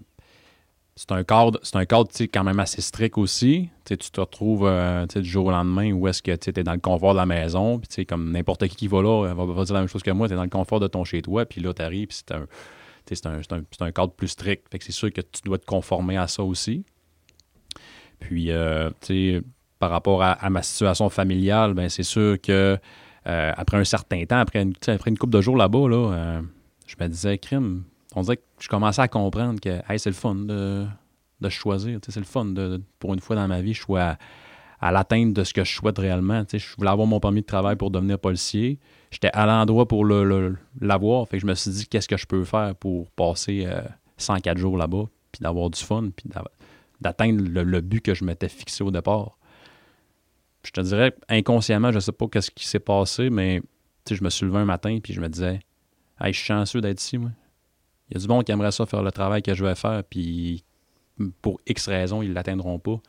[0.96, 3.70] c'est un cadre, c'est un quand même assez strict aussi.
[3.84, 6.78] tu te retrouves euh, du jour au lendemain où est-ce que tu es dans le
[6.78, 7.78] confort de la maison.
[7.78, 10.28] Puis comme n'importe qui qui va là va, va, dire la même chose que moi,
[10.28, 11.46] tu es dans le confort de ton chez-toi.
[11.46, 12.46] Puis là, tu arrives, c'est un,
[13.06, 13.40] c'est un,
[13.80, 14.66] un, cadre plus strict.
[14.78, 16.84] C'est sûr que tu dois te conformer à ça aussi.
[18.18, 18.90] Puis, euh,
[19.78, 22.78] par rapport à, ma situation familiale, ben c'est sûr que
[23.26, 26.42] euh, après un certain temps, après une, après une couple de jours là-bas, là,
[26.86, 30.34] je me disais, crime, on dirait que je commençais à comprendre que c'est le fun
[30.34, 30.86] de,
[31.48, 31.98] choisir.
[32.06, 34.18] C'est le fun de, pour une fois dans ma vie, je suis à,
[34.90, 36.42] l'atteinte de ce que je souhaite réellement.
[36.52, 38.78] Je voulais avoir mon permis de travail pour devenir policier.
[39.10, 41.28] J'étais à l'endroit pour l'avoir.
[41.28, 43.66] fait que je me suis dit qu'est-ce que je peux faire pour passer
[44.18, 46.28] 104 euh, jours là-bas, puis d'avoir du fun, puis
[47.00, 49.36] d'atteindre le, but que je m'étais fixé au départ.
[50.64, 53.62] Je te dirais, inconsciemment, je ne sais pas qu'est-ce qui s'est passé, mais
[54.10, 55.60] je me suis levé un matin, puis je me disais,
[56.20, 57.30] hey, je suis chanceux d'être ici, moi.
[58.10, 60.02] Il y a du monde qui aimerait ça faire le travail que je vais faire,
[60.04, 60.64] puis
[61.42, 63.00] pour X raisons, ils ne l'atteindront pas.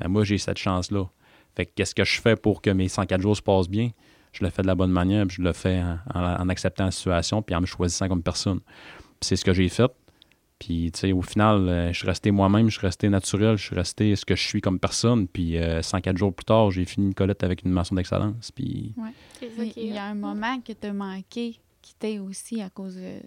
[0.00, 1.08] Mais moi, j'ai cette chance-là.
[1.54, 3.90] Fait que qu'est-ce que je fais pour que mes 104 jours se passent bien?
[4.32, 5.82] Je le fais de la bonne manière, puis je le fais
[6.14, 8.60] en, acceptant la situation, puis en me choisissant comme personne.
[9.20, 9.90] c'est ce que j'ai fait.
[10.58, 13.64] Puis, tu sais, au final, euh, je suis resté moi-même, je suis resté naturel, je
[13.64, 15.26] suis resté ce que je suis comme personne.
[15.26, 18.52] Puis, 104 jours plus tard, j'ai fini une colette avec une mention d'excellence.
[18.52, 18.94] Puis...
[19.76, 21.58] Il y a un moment que tu as manqué
[21.90, 23.20] quitter aussi à cause de.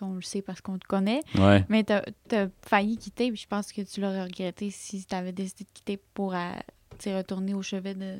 [0.00, 1.20] On le sait parce qu'on te connaît.
[1.68, 5.32] Mais tu as, failli quitter, puis je pense que tu l'aurais regretté si tu avais
[5.32, 6.52] décidé de quitter pour euh,
[7.06, 8.16] retourner au chevet de,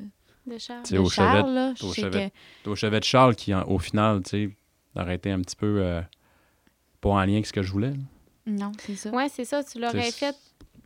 [0.46, 0.82] de Charles.
[0.90, 2.32] De au, Charles chevet, au, chevet,
[2.66, 4.56] au chevet de Charles qui, au final, tu sais,
[4.94, 6.00] aurait été un petit peu euh,
[7.00, 7.92] pas en lien avec ce que je voulais.
[8.46, 9.10] Non, c'est ça.
[9.12, 9.62] Oui, c'est ça.
[9.64, 10.36] Tu l'aurais fait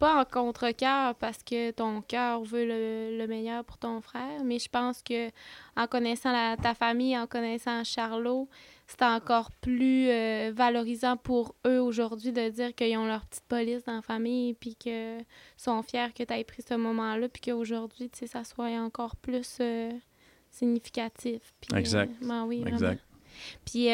[0.04, 4.68] pas en contre-cœur parce que ton cœur veut le, meilleur pour ton frère, mais je
[4.68, 5.30] pense que
[5.78, 8.46] en connaissant ta famille, en connaissant Charlot,
[8.86, 13.82] c'est encore plus euh, valorisant pour eux aujourd'hui de dire qu'ils ont leur petite police
[13.84, 15.24] dans la famille puis qu'ils
[15.56, 19.16] sont fiers que tu aies pris ce moment-là puis qu'aujourd'hui, tu sais, ça soit encore
[19.16, 19.90] plus euh,
[20.50, 21.54] significatif.
[21.74, 22.12] exact.
[22.22, 23.02] Euh, ben oui, exact.
[23.64, 23.88] Puis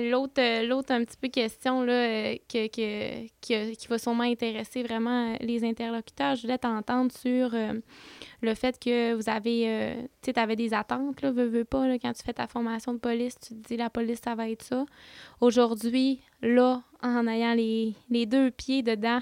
[0.00, 3.26] l'autre, l'autre un petit peu question là, que, que,
[3.74, 7.54] qui va sûrement intéresser vraiment les interlocuteurs, je voulais t'entendre sur
[8.42, 11.86] le fait que vous avez, euh, tu sais, avais des attentes, là, veux, veux pas,
[11.86, 14.50] là, quand tu fais ta formation de police, tu te dis la police, ça va
[14.50, 14.84] être ça.
[15.40, 19.20] Aujourd'hui, là, en ayant les, deux pieds dedans,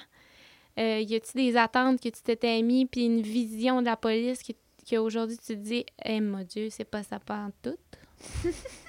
[0.79, 4.43] euh, y a-tu des attentes que tu t'étais mis, puis une vision de la police
[4.43, 4.53] que,
[4.89, 7.77] qu'aujourd'hui tu te dis, eh mon Dieu, c'est pas ça pas en tout?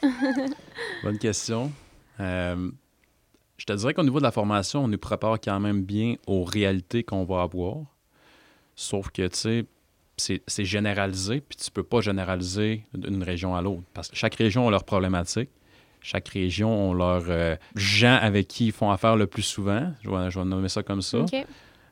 [1.04, 1.72] Bonne question.
[2.20, 2.72] Euh,
[3.58, 6.44] je te dirais qu'au niveau de la formation, on nous prépare quand même bien aux
[6.44, 7.78] réalités qu'on va avoir.
[8.76, 9.66] Sauf que, tu
[10.18, 13.84] sais, c'est généralisé, puis tu peux pas généraliser d'une région à l'autre.
[13.94, 15.50] Parce que chaque région a leurs problématiques.
[16.02, 19.94] Chaque région a leurs euh, gens avec qui ils font affaire le plus souvent.
[20.02, 21.26] Je vais, je vais nommer ça comme ça.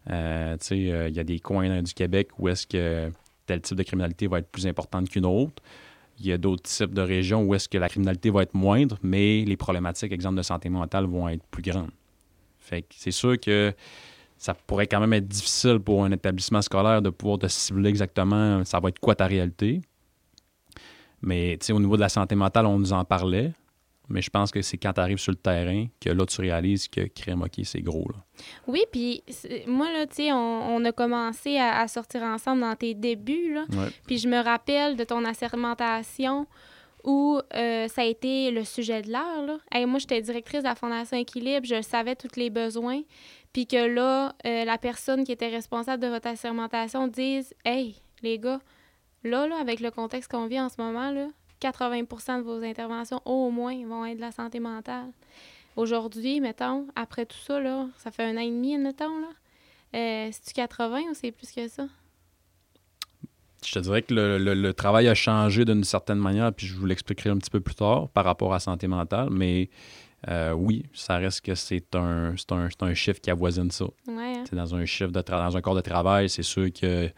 [0.10, 3.12] Euh, tu sais, il y a des coins du Québec où est-ce que
[3.45, 5.62] tel type de criminalité va être plus importante qu'une autre.
[6.20, 8.98] Il y a d'autres types de régions où est-ce que la criminalité va être moindre,
[9.02, 11.92] mais les problématiques, exemple de santé mentale, vont être plus grandes.
[12.58, 13.74] Fait que c'est sûr que
[14.38, 18.64] ça pourrait quand même être difficile pour un établissement scolaire de pouvoir te cibler exactement
[18.64, 19.82] ça va être quoi ta réalité.
[21.22, 23.52] Mais au niveau de la santé mentale, on nous en parlait.
[24.10, 26.88] Mais je pense que c'est quand tu arrives sur le terrain que là, tu réalises
[26.88, 28.08] que crème, OK, c'est gros.
[28.10, 28.19] Là.
[28.67, 29.24] Oui, puis
[29.67, 33.54] moi, là, tu sais, on, a commencé à, sortir ensemble dans tes débuts.
[33.54, 33.65] Là.
[34.08, 36.48] Puis je me rappelle de ton assermentation
[37.06, 39.60] où euh, ça a été le sujet de l'heure.
[39.72, 43.02] Hey, moi, j'étais directrice de la Fondation Équilibre, je savais tous les besoins
[43.54, 48.38] puis que là, euh, la personne qui était responsable de votre assermentation dise Hey, les
[48.38, 48.60] gars,
[49.24, 51.28] là, là, avec le contexte qu'on vit en ce moment, là,
[51.62, 55.12] 80% de vos interventions, au moins, vont être de la santé mentale.
[55.76, 59.30] Aujourd'hui, mettons, après tout ça, là, ça fait un an et demi, mettons, là.
[59.95, 61.88] Euh, C'est-tu 80 ou c'est plus que ça?
[63.65, 66.86] Je te dirais que le, le travail a changé d'une certaine manière, puis je vous
[66.86, 69.69] l'expliquerai un petit peu plus tard par rapport à la santé mentale, mais
[70.28, 73.86] euh, oui, ça reste que c'est un, un, un, chiffre qui avoisine ça.
[74.08, 74.43] Hein.
[74.52, 77.10] Dans un chiffre de dans un corps de travail, c'est sûr que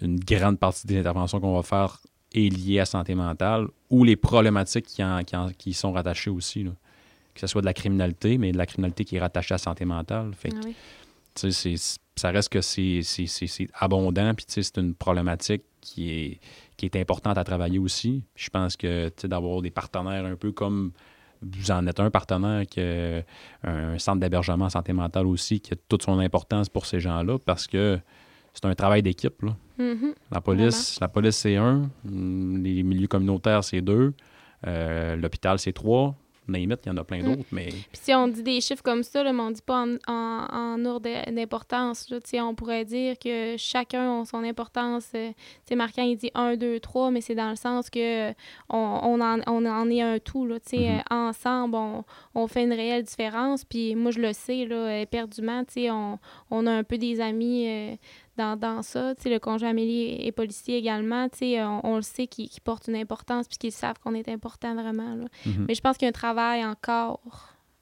[0.00, 1.98] une grande partie des interventions qu'on va faire
[2.46, 6.64] est liée à santé mentale ou les problématiques qui, qui, qui sont rattachées aussi.
[7.34, 9.58] Que ce soit de la criminalité, mais de la criminalité qui est rattachée à la
[9.58, 10.32] santé mentale.
[10.34, 10.68] Fait ah
[12.16, 13.00] ça reste que c'est
[13.74, 16.40] abondant, puis c'est une problématique qui est,
[16.76, 18.22] qui est importante à travailler aussi.
[18.34, 20.92] je pense que d'avoir des partenaires un peu comme
[21.40, 23.22] vous en êtes un partenaire qui a
[23.62, 27.38] un centre d'hébergement en santé mentale aussi, qui a toute son importance pour ces gens-là
[27.38, 28.00] parce que
[28.60, 29.42] c'est un travail d'équipe.
[29.78, 30.14] Mm-hmm.
[30.32, 34.12] La police, la police c'est un, les milieux communautaires c'est deux,
[34.66, 36.16] euh, l'hôpital c'est trois,
[36.56, 37.24] il y en a plein mm.
[37.24, 37.66] d'autres, mais...
[37.66, 40.84] Puis si on dit des chiffres comme ça, là, mais on dit pas en, en,
[40.84, 42.10] ordre d'importance.
[42.34, 45.08] On pourrait dire que chacun a son importance.
[45.12, 45.34] C'est
[45.72, 48.30] euh, marquant, il dit 1, 2, 3, mais c'est dans le sens que
[48.68, 50.46] on, on, en, on en est un tout.
[50.46, 51.02] Là, mm-hmm.
[51.10, 53.64] Ensemble, on, on, fait une réelle différence.
[53.64, 56.18] Puis moi, je le sais, là, éperdument, on,
[56.50, 57.68] on a un peu des amis...
[57.68, 57.96] Euh,
[58.38, 59.12] dans, dans ça.
[59.24, 61.28] le conjoint Amélie est policier également.
[61.42, 65.16] On, on le sait qu'ils portent une importance puis qu'ils savent qu'on est important vraiment.
[65.16, 65.66] Mm-hmm.
[65.66, 67.20] Mais je pense qu'il y a un travail encore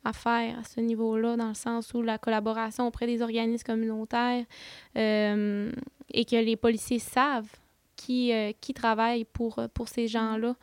[0.04, 4.44] à faire à ce niveau-là, dans le sens où la collaboration auprès des organismes communautaires
[4.96, 5.72] euh,
[6.12, 7.48] et que les policiers savent
[7.96, 10.54] qui, euh, qui travaille pour, pour ces gens-là.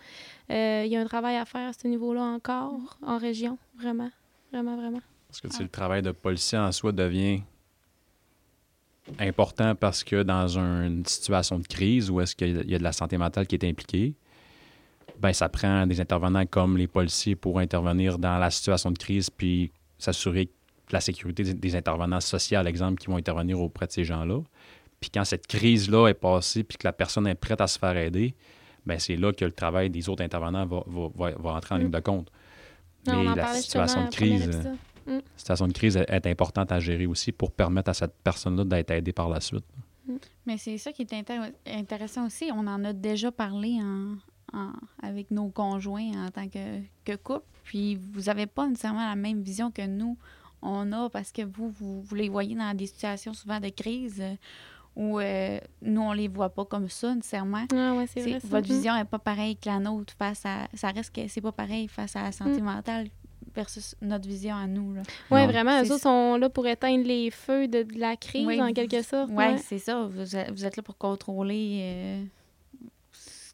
[0.50, 4.12] Euh, il y a un travail à faire à ce niveau-là encore, en région, vraiment,
[4.52, 5.02] vraiment, vraiment.
[5.28, 7.42] Parce que le travail de policier en soi devient
[9.20, 12.94] important parce que dans une situation de crise où est-ce qu'il y a de la
[12.94, 14.16] santé mentale qui est impliquée,
[15.20, 19.30] ben ça prend des intervenants comme les policiers pour intervenir dans la situation de crise
[19.30, 20.50] puis s'assurer
[20.92, 24.40] la sécurité des intervenants sociaux, exemple, qui vont intervenir auprès de ces gens-là.
[25.00, 27.98] Puis quand cette crise-là est passée, puis que la personne est prête à se faire
[27.98, 28.36] aider,
[28.86, 31.88] ben c'est là que le travail des autres intervenants va, va, va, entrer en ligne
[31.88, 31.92] mm.
[31.92, 32.32] de compte.
[33.08, 34.70] Mais la situation de crise,
[35.06, 35.22] mm.
[35.36, 39.14] situation de crise est, importante à gérer aussi pour permettre à cette personne-là d'être aidée
[39.14, 39.66] par la suite.
[40.08, 40.16] Mm.
[40.46, 41.14] Mais c'est ça qui est
[41.68, 42.50] intéressant aussi.
[42.54, 44.18] On en a déjà parlé en,
[45.02, 47.46] avec nos conjoints en tant que, que couple.
[47.64, 50.18] Puis vous n'avez pas nécessairement la même vision que nous,
[50.62, 54.22] on a parce que vous, vous, vous les voyez dans des situations souvent de crise
[54.22, 54.36] euh,
[54.96, 57.66] où euh, nous, on les voit pas comme ça nécessairement.
[57.74, 60.68] Ah ouais, c'est vrai, votre vision n'est pas pareille que la nôtre face à.
[60.74, 62.66] Ça reste que c'est pas pareil face à la santé mm.
[62.66, 63.08] mentale
[63.56, 64.96] versus notre vision à nous.
[65.32, 65.82] Oui, vraiment.
[65.84, 69.30] Eux autres sont là pour éteindre les feux de, la crise, en quelque sorte.
[69.32, 69.58] Oui, ouais.
[69.58, 70.08] c'est ça.
[70.08, 71.80] Vous êtes, là pour contrôler.
[71.82, 72.24] Euh,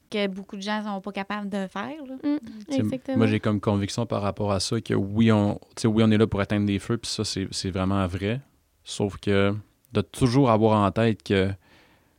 [0.10, 2.02] que beaucoup de gens sont pas capables de faire.
[2.24, 6.18] Mm, moi, j'ai comme conviction par rapport à ça que oui, on, oui, on est
[6.18, 8.42] là pour atteindre des feux, puis ça, c'est vraiment vrai.
[8.84, 9.54] Sauf que
[9.94, 11.52] de toujours avoir en tête que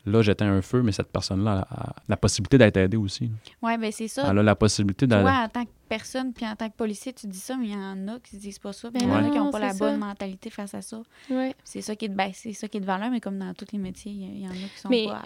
[0.06, 3.30] là, j'éteins un feu, mais cette personne-là a, la possibilité d'être aidée aussi.
[3.62, 4.28] Oui, bien c'est ça.
[4.30, 5.22] Elle a la possibilité d'aller.
[5.22, 7.72] Toi, en tant que personne, puis en tant que policier, tu dis ça, mais il
[7.72, 8.90] y en a qui disent pas ça.
[8.90, 11.02] Ben, il y en a qui n'ont pas la bonne mentalité face à ça.
[11.30, 11.54] Ouais.
[11.64, 13.54] C'est ça qui est de ben, c'est ça qui est de valeur, mais comme dans
[13.54, 15.22] tous les métiers, il y, en a qui sont pas.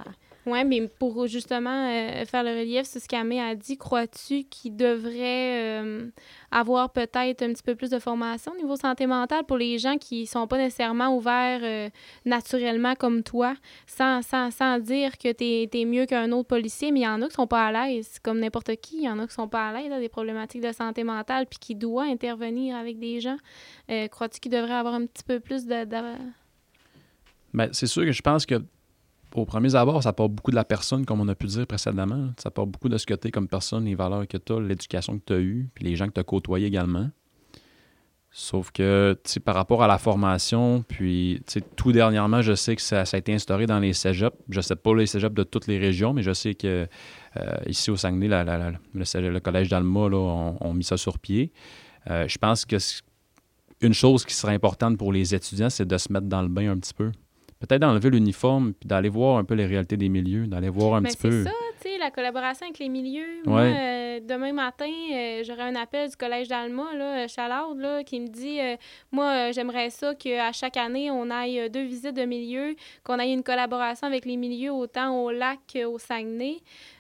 [0.47, 4.77] Oui, mais pour justement euh, faire le relief sur ce qu'Amé a dit, crois-tu qu'il
[4.77, 6.11] devrait euh,
[6.51, 9.97] avoir peut-être un petit peu plus de formation au niveau santé mentale pour les gens
[9.97, 11.89] qui sont pas nécessairement ouverts euh,
[12.27, 13.55] naturellement comme toi,
[13.87, 17.23] sans, sans, sans dire que tu es, mieux qu'un autre policier, mais il y en
[17.23, 19.49] a qui sont pas à l'aise, comme n'importe qui, il y en a qui sont
[19.49, 23.39] pas à l'aise des problématiques de santé mentale, puis qui doivent intervenir avec des gens.
[24.11, 25.85] crois-tu qu'il devrait avoir un petit peu plus de...
[25.85, 25.97] de...
[27.55, 28.63] Ben, c'est sûr que je pense que
[29.35, 32.31] au premier abord, ça part beaucoup de la personne, comme on a pu dire précédemment.
[32.39, 35.19] Ça part beaucoup de ce que tu comme personne, les valeurs que tu as, l'éducation
[35.19, 37.11] que tu as eue, puis les gens que tu as côtoyés également.
[38.31, 42.83] Sauf que, tu par rapport à la formation, puis, tu tout dernièrement, je sais que
[42.83, 44.37] ça, a été instauré dans les cégeps.
[44.49, 46.89] Je sais pas les cégeps de toutes les régions, mais je sais que
[47.37, 51.53] euh, ici au Saguenay, le, collège d'Alma, ont, ont, mis ça sur pied.
[52.11, 52.77] Euh, je pense que
[53.81, 56.71] une chose qui serait importante pour les étudiants, c'est de se mettre dans le bain
[56.71, 57.13] un petit peu
[57.67, 61.03] peut-être d'enlever l'uniforme puis d'aller voir un peu les réalités des milieux, d'aller voir un
[61.03, 61.31] petit peu.
[61.31, 63.43] C'est ça, tu sais, la collaboration avec les milieux.
[63.47, 68.21] Moi, euh, demain matin, euh, j'aurai un appel du Collège d'Alma, là, Chalard, là, qui
[68.21, 68.77] me dit euh,
[69.13, 73.43] Moi, j'aimerais ça qu'à chaque année, on aille deux visites de milieux, qu'on ait une
[73.43, 76.59] collaboration avec les milieux autant au lac qu'au Saguenay.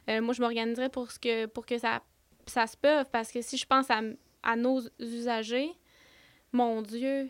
[0.09, 2.01] moi, je m'organiserais pour, ce que, pour que ça,
[2.47, 4.01] ça se peut, parce que si je pense à,
[4.43, 5.71] à nos usagers,
[6.53, 7.29] mon Dieu,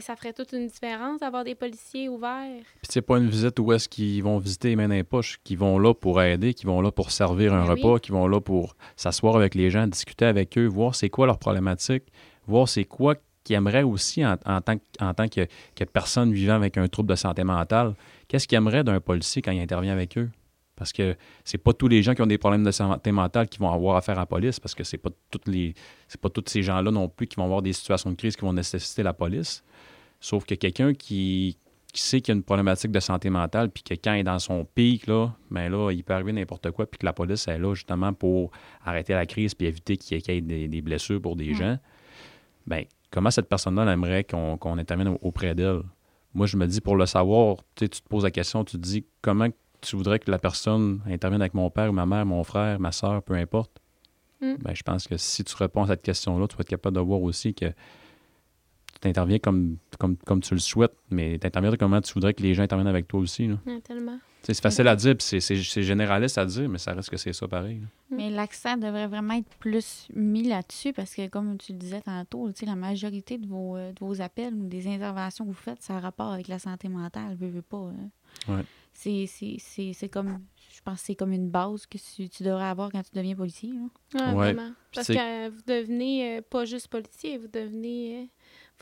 [0.00, 2.62] ça ferait toute une différence d'avoir des policiers ouverts.
[2.80, 5.40] Puis c'est pas une visite où est-ce qu'ils vont visiter les mains dans les poches,
[5.42, 8.28] qui vont là pour aider, qui vont là pour servir un ben repas, qui vont
[8.28, 12.04] là pour s'asseoir avec les gens, discuter avec eux, voir c'est quoi leur problématique,
[12.46, 16.76] voir c'est quoi qu'ils aimeraient aussi en, tant, en tant que, que, personne vivant avec
[16.76, 17.94] un trouble de santé mentale.
[18.28, 20.30] Qu'est-ce qu'ils aimeraient d'un policier quand il intervient avec eux?
[20.80, 21.14] Parce que
[21.44, 23.96] c'est pas tous les gens qui ont des problèmes de santé mentale qui vont avoir
[23.96, 25.74] affaire à la police, parce que c'est pas toutes les
[26.08, 28.46] c'est pas tous ces gens-là non plus qui vont avoir des situations de crise qui
[28.46, 29.62] vont nécessiter la police.
[30.20, 31.58] Sauf que quelqu'un qui,
[31.92, 34.38] sait qu'il y a une problématique de santé mentale, puis que quand il est dans
[34.38, 37.58] son pic, là, ben là, il peut arriver n'importe quoi, puis que la police est
[37.58, 38.50] là justement pour
[38.82, 41.78] arrêter la crise puis éviter qu'il y ait des, blessures pour des gens,
[42.66, 45.82] ben comment cette personne-là aimerait qu'on intervienne auprès d'elle?
[46.32, 49.04] Moi, je me dis, pour le savoir, tu te poses la question, tu te dis,
[49.20, 49.48] comment
[49.80, 52.92] tu voudrais que la personne intervienne avec mon père ou ma mère, mon frère, ma
[52.92, 53.80] soeur, peu importe?
[54.40, 54.54] Mm.
[54.60, 57.00] Ben, je pense que si tu réponds à cette question-là, tu vas être capable de
[57.00, 57.66] voir aussi que
[59.00, 62.42] tu interviens comme, comme, comme tu le souhaites, mais tu interviens comment tu voudrais que
[62.42, 63.48] les gens interviennent avec toi aussi.
[63.48, 63.56] Là.
[63.84, 64.18] tellement.
[64.42, 67.46] C'est facile à dire, puis c'est généraliste à dire, mais ça reste que c'est ça
[67.46, 67.76] pareil.
[68.10, 68.16] Mm.
[68.16, 72.50] Mais l'accent devrait vraiment être plus mis là-dessus parce que, comme tu le disais tantôt,
[72.62, 75.96] la majorité de vos, euh, de vos appels ou des interventions que vous faites, ça
[75.96, 77.90] a rapport avec la santé mentale, veux, veux pas.
[78.48, 78.54] Hein.
[78.54, 78.64] Ouais.
[78.92, 80.40] C'est comme,
[80.72, 83.72] je pense c'est comme une base que tu, devrais avoir quand tu deviens policier.
[84.14, 84.72] Oui, vraiment.
[84.94, 88.22] Parce que vous devenez euh, pas juste policier, vous devenez...
[88.22, 88.26] Euh,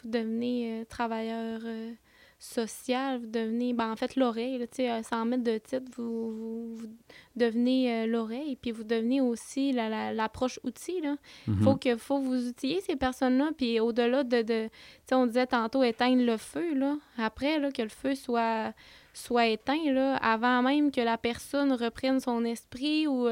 [0.03, 1.93] vous devenez euh, travailleur euh,
[2.39, 6.87] social, vous devenez, ben, en fait, l'oreille, sais, sans mettre de titre, vous, vous,
[7.35, 11.01] devenez euh, l'oreille, puis vous devenez aussi l'approche la, outil.
[11.01, 11.17] Là.
[11.49, 11.63] Mm-hmm.
[11.63, 14.69] faut que faut vous outiller ces personnes-là, puis au-delà de, de
[15.07, 18.73] sais, on disait tantôt éteindre le feu, là, après, là, que le feu soit
[19.15, 23.27] soit éteint, là, avant même que la personne reprenne son esprit ou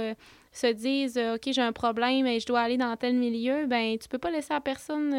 [0.51, 4.09] se dise OK, j'ai un problème et je dois aller dans tel milieu, ben tu
[4.09, 5.15] peux pas laisser la personne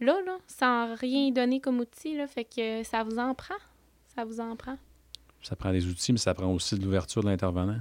[0.00, 3.54] là, là, sans rien donner comme outil, là, fait que ça vous en prend.
[4.14, 4.78] Ça vous en prend.
[5.42, 7.78] Ça prend des outils, mais ça prend aussi de l'ouverture de l'intervenant.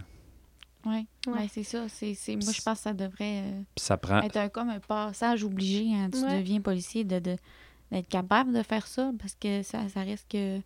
[0.85, 1.47] Oui, ouais.
[1.51, 1.87] c'est ça.
[1.89, 4.21] C'est, moi, je pense que ça devrait euh, ça prend...
[4.21, 5.87] être un, comme un passage obligé.
[5.93, 10.29] Hein, tu deviens policier de, d'être capable de faire ça parce que ça, ça reste
[10.29, 10.59] que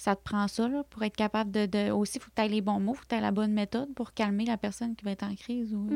[0.00, 1.66] ça te prend ça là, pour être capable de.
[1.66, 3.20] de aussi, il faut que tu aies les bons mots, il faut que tu aies
[3.20, 5.74] la bonne méthode pour calmer la personne qui va être en crise.
[5.74, 5.88] Ou.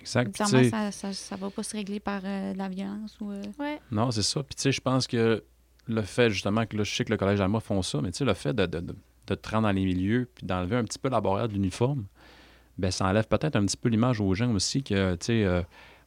[0.00, 0.30] Exact.
[0.32, 2.68] Puis, Nécessairement, tu sais, ça, ça, ça va pas se régler par euh, de la
[2.68, 3.16] violence.
[3.20, 3.80] Ou, euh, Ouais.
[3.90, 4.42] Non, c'est ça.
[4.42, 5.42] Puis, tu sais, je pense que
[5.86, 8.18] le fait, justement, que là, je sais que le Collège Alma font ça, mais tu
[8.18, 8.94] sais, le fait de, de, de,
[9.26, 12.04] de te rendre dans les milieux puis d'enlever un petit peu la barrière de l'uniforme,
[12.76, 15.62] ben ça enlève peut-être un petit peu l'image aux gens aussi que, tu sais, euh,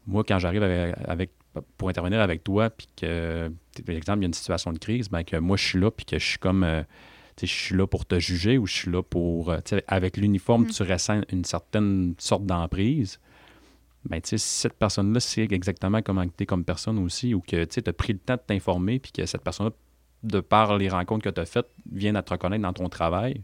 [0.08, 1.32] moi, quand j'arrive avec, avec-
[1.78, 3.52] pour intervenir avec toi, puis que,
[3.86, 5.92] par exemple, il y a une situation de crise, ben que moi, je suis là,
[5.92, 6.82] puis que je suis comme, euh,
[7.48, 10.70] je suis là pour te juger ou je suis là pour, euh, avec l'uniforme, Mm.
[10.72, 13.20] tu ressens une certaine sorte d'emprise.
[14.10, 17.82] Ben, si cette personne-là sait exactement comment tu es comme personne aussi, ou que tu
[17.86, 19.72] as pris le temps de t'informer, puis que cette personne-là,
[20.24, 23.42] de par les rencontres que tu as faites, vient à te reconnaître dans ton travail,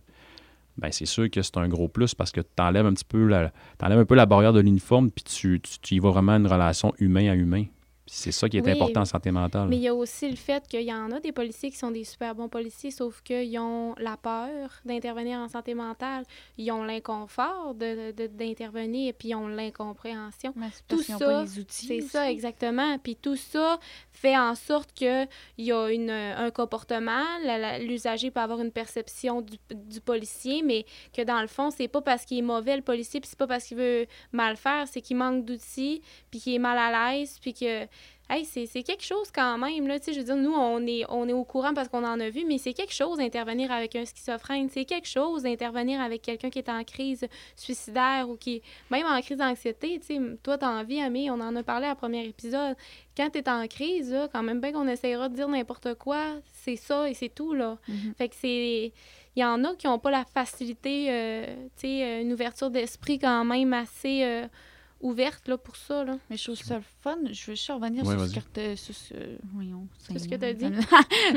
[0.78, 3.26] ben c'est sûr que c'est un gros plus parce que tu enlèves un petit peu
[3.26, 6.34] la, t'enlèves un peu la barrière de l'uniforme, puis tu, tu, tu y vas vraiment
[6.34, 7.66] une relation humain à humain.
[8.10, 9.68] C'est ça qui est Oui, important en santé mentale.
[9.68, 11.92] Mais il y a aussi le fait qu'il y en a des policiers qui sont
[11.92, 16.24] des super bons policiers, sauf qu'ils ont la peur d'intervenir en santé mentale.
[16.58, 20.54] Ils ont l'inconfort de- de- d'intervenir, puis ils ont l'incompréhension.
[20.88, 21.86] Tout ça, pas les outils.
[21.88, 22.98] C'est ça, exactement.
[23.00, 23.78] Puis tout ça
[24.14, 25.28] fait en sorte qu'il
[25.58, 27.24] y a une, un comportement,
[27.82, 32.02] l'usager peut avoir une perception du, du policier, mais que dans le fond, c'est pas
[32.02, 35.02] parce qu'il est mauvais, le policier, puis c'est pas parce qu'il veut mal faire, c'est
[35.02, 36.02] qu'il manque d'outils,
[36.32, 37.86] puis qu'il est mal à l'aise, puis que...
[38.30, 41.06] Hey, c'est quelque chose quand même, là, tu sais, je veux dire, nous, on est,
[41.08, 43.96] on est au courant parce qu'on en a vu, mais c'est quelque chose d'intervenir avec
[43.96, 47.26] un schizophrène, c'est quelque chose d'intervenir avec quelqu'un qui est en crise
[47.56, 51.40] suicidaire ou qui est même en crise d'anxiété, tu sais, toi, t'as envie, Amé, on
[51.40, 52.76] en a parlé à premier épisode,
[53.16, 56.76] quand t'es en crise, là, quand même bien qu'on essaiera de dire n'importe quoi, c'est
[56.76, 57.78] ça et c'est tout, là.
[57.88, 58.14] Mhm.
[58.18, 58.92] Fait que c'est...
[59.38, 61.46] Il y en a qui n'ont pas la facilité, euh,
[61.76, 64.48] tu sais, euh, une ouverture d'esprit quand même assez euh,
[65.00, 66.18] ouverte, là, pour ça, là.
[66.30, 67.18] Mais je trouve ça le fun.
[67.32, 69.14] Je veux juste revenir Ouais, sur, ce que t'as- sur ce
[69.54, 70.66] voyons, Sur ce que t'as dit.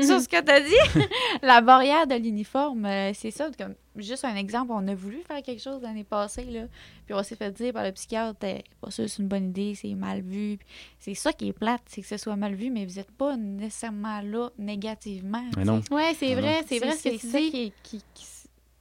[0.05, 1.07] sur ce que tu as dit.
[1.41, 3.49] la barrière de l'uniforme, euh, c'est ça.
[3.57, 6.63] Comme, juste un exemple, on a voulu faire quelque chose l'année passée, là,
[7.05, 9.75] puis on s'est fait dire par le psychiatre, Eh, pas sûr c'est une bonne idée,
[9.75, 10.57] c'est mal vu.
[10.99, 13.37] C'est ça qui est plate, c'est que ce soit mal vu, mais vous n'êtes pas
[13.37, 15.43] nécessairement là négativement.
[15.57, 15.81] Mais non.
[15.91, 17.51] Ouais, c'est vrai, c'est vrai ce que tu ça dis.
[17.51, 18.25] qui, qui- qui-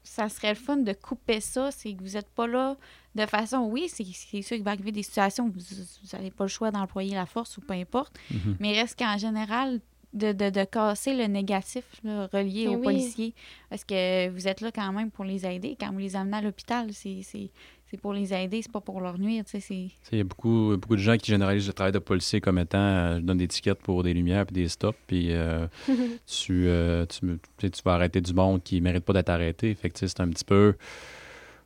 [0.02, 2.76] ça serait le fun de couper ça, c'est que vous n'êtes pas là
[3.14, 6.44] de façon, oui, c'est c'est sûr qu'il va arriver des situations où vous n'avez pas
[6.44, 8.56] le choix d'employer la force ou peu importe, Mhm.
[8.60, 9.80] mais reste qu'en général,
[10.12, 12.82] de, de, de casser le négatif là, relié aux oui.
[12.82, 13.32] policiers,
[13.68, 15.76] parce que vous êtes là quand même pour les aider?
[15.78, 17.50] Quand vous les amenez à l'hôpital, c'est c'est-
[17.88, 19.74] c'est pour les aider, c'est pas pour leur nuire, tu sais, c'est...
[19.88, 22.40] Tu sais, Il y a beaucoup, beaucoup de gens qui généralisent le travail de policier
[22.40, 25.66] comme étant euh, je donne des tickets pour des lumières puis des stops, puis euh,
[26.26, 29.12] tu, euh, tu, me- tu sais, tu vas arrêter du monde qui ne mérite pas
[29.12, 29.74] d'être arrêté.
[29.74, 30.74] Fait c'est un petit peu.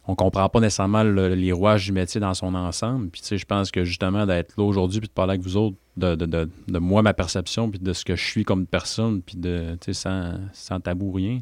[0.07, 3.09] On comprend pas nécessairement le- les rouages du métier dans son ensemble.
[3.09, 5.57] Puis, tu sais, je pense que justement, d'être là aujourd'hui puis de parler avec vous
[5.57, 8.67] autres, de, de, de, de moi, ma perception, puis de ce que je suis comme
[8.67, 11.41] personne, puis de, tu sais, sans, sans tabou, rien,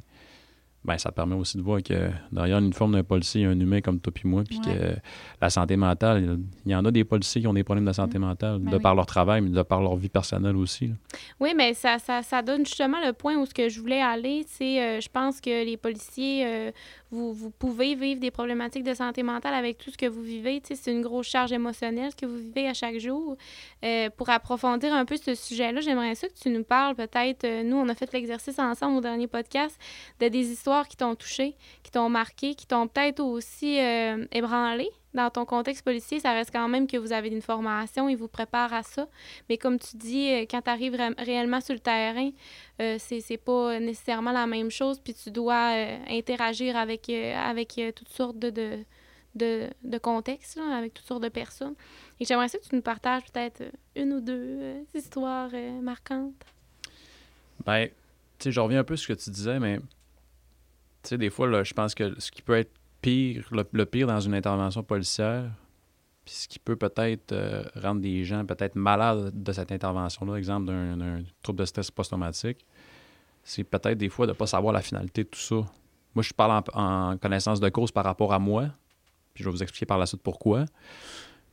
[0.85, 3.61] ben ça permet aussi de voir que derrière l'uniforme d'un policier, il y a un
[3.61, 4.75] humain comme toi puis moi, puis Ouais.
[4.75, 4.97] que
[5.41, 8.19] la santé mentale, il y en a des policiers qui ont des problèmes de santé
[8.19, 8.83] mentale, Ben de oui.
[8.83, 10.89] par leur travail, mais de par leur vie personnelle aussi.
[10.89, 10.95] là.
[11.39, 14.45] Oui, mais ça, ça, ça donne justement le point où ce que je voulais aller.
[14.49, 16.73] C'est, euh, je pense que les policiers, euh,
[17.13, 20.63] vous, pouvez vivre des problématiques de santé mentale avec tout ce que vous vivez.
[20.65, 23.37] C'est une grosse charge émotionnelle que vous vivez à chaque jour.
[23.85, 27.45] Euh, pour approfondir un peu ce sujet-là, j'aimerais ça que tu nous parles peut-être.
[27.45, 29.79] euh, nous, on a fait l'exercice ensemble au dernier podcast
[30.21, 34.89] de des histoires qui t'ont touché, qui t'ont marqué, qui t'ont peut-être aussi euh, ébranlé.
[35.15, 38.29] Dans ton contexte policier, ça reste quand même que vous avez une formation, ils vous
[38.29, 39.09] préparent à ça.
[39.49, 42.31] Mais comme tu dis, euh, quand tu arrives réellement sur le terrain,
[42.81, 47.81] euh, c'est pas nécessairement la même chose, puis tu dois euh, interagir avec, euh, avec
[47.95, 48.85] toutes sortes de,
[49.35, 51.75] de, de, contextes, avec toutes sortes de personnes.
[52.19, 53.63] Et j'aimerais ça que tu nous partages peut-être
[53.95, 55.51] une ou deux histoires
[55.83, 56.33] marquantes.
[57.67, 57.89] Ben,
[58.39, 59.85] tu sais, je reviens un peu sur ce que tu disais, mais tu
[61.11, 62.73] sais, des fois, là, je pense que ce qui peut être
[63.03, 65.51] pire, le, le pire dans une intervention policière,
[66.25, 70.67] puis ce qui peut peut-être euh, rendre des gens peut-être malades de cette intervention-là, exemple
[70.67, 72.65] d'un trouble de stress post-traumatique,
[73.43, 75.57] c'est peut-être des fois de ne pas savoir la finalité de tout ça.
[76.15, 76.81] Moi, je parle en,
[77.11, 78.69] en connaissance de cause par rapport à moi,
[79.35, 80.65] puis je vais vous expliquer par la suite pourquoi.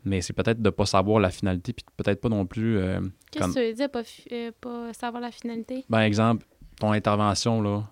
[0.06, 3.02] Mais c'est peut-être de ne pas savoir la finalité, puis peut-être pas non plus euh,
[3.32, 5.84] Qu'est-ce que tu veux dire, pas, euh, pas savoir la finalité?
[5.90, 6.46] ben, exemple,
[6.80, 7.84] ton intervention, là,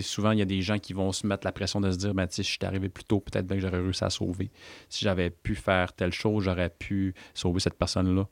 [0.00, 2.14] souvent, il y a des gens qui vont se mettre la pression de se dire,
[2.14, 4.50] ben, si je suis arrivé plus tôt, peut-être bien que j'aurais réussi à sauver.
[4.88, 8.26] Si j'avais pu faire telle chose, j'aurais pu sauver cette personne-là.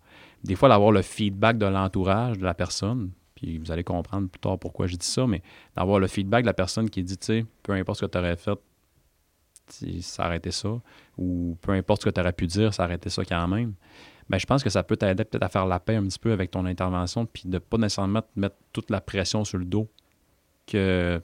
[0.45, 4.41] Des fois, d'avoir le feedback de l'entourage de la personne, puis vous allez comprendre plus
[4.41, 5.43] tard pourquoi je dis ça, mais
[5.77, 7.19] d'avoir le feedback de la personne qui dit,
[7.63, 8.59] peu importe ce que tu aurais fait,
[9.69, 10.81] sais, ça.
[11.19, 13.75] Ou peu importe ce que tu aurais pu dire, été ça quand même.
[14.29, 16.33] Ben, je pense que ça peut t'aider peut-être à faire la paix un petit peu
[16.33, 19.89] avec ton intervention, puis de pas nécessairement te mettre toute la pression sur le dos
[20.67, 21.21] que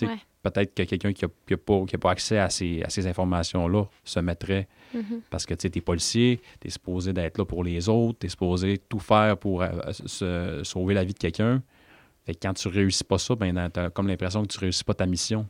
[0.00, 0.16] Ouais.
[0.42, 4.68] peut-être que quelqu'un qui n'a pas, pas, accès à ces, à ces informations-là se mettrait.
[4.94, 5.22] Mhm.
[5.30, 8.30] Parce que tu es policier, tu es supposé d'être là pour les autres, tu es
[8.30, 11.62] supposé tout faire pour se, sauver la vie de quelqu'un.
[12.24, 14.84] Fait que quand tu réussis pas ça, ben, tu as comme l'impression que tu réussis
[14.84, 15.46] pas ta mission.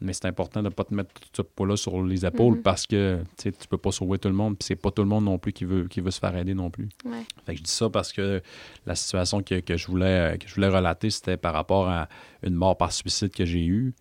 [0.00, 2.62] Mais c'est important de ne pas te mettre tout ce poids-là sur les épaules Mhm.
[2.62, 4.56] parce que tu peux pas sauver tout le monde.
[4.58, 6.54] Puis c'est pas tout le monde non plus qui veut, qui veut se faire aider
[6.54, 6.88] non plus.
[7.04, 7.22] Ouais.
[7.44, 8.40] Fait que je dis ça parce que
[8.86, 12.08] la situation que, que je, voulais, que je voulais relater, c'était par rapport à
[12.42, 13.94] une mort par suicide que j'ai eue.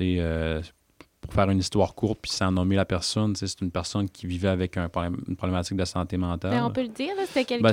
[0.00, 0.60] Euh,
[1.20, 4.48] pour faire une histoire courte puis sans nommer la personne, c'est une personne qui vivait
[4.48, 4.90] avec un
[5.26, 6.50] une problématique de santé mentale.
[6.50, 7.72] Ben, on peut le dire, c'était Ben,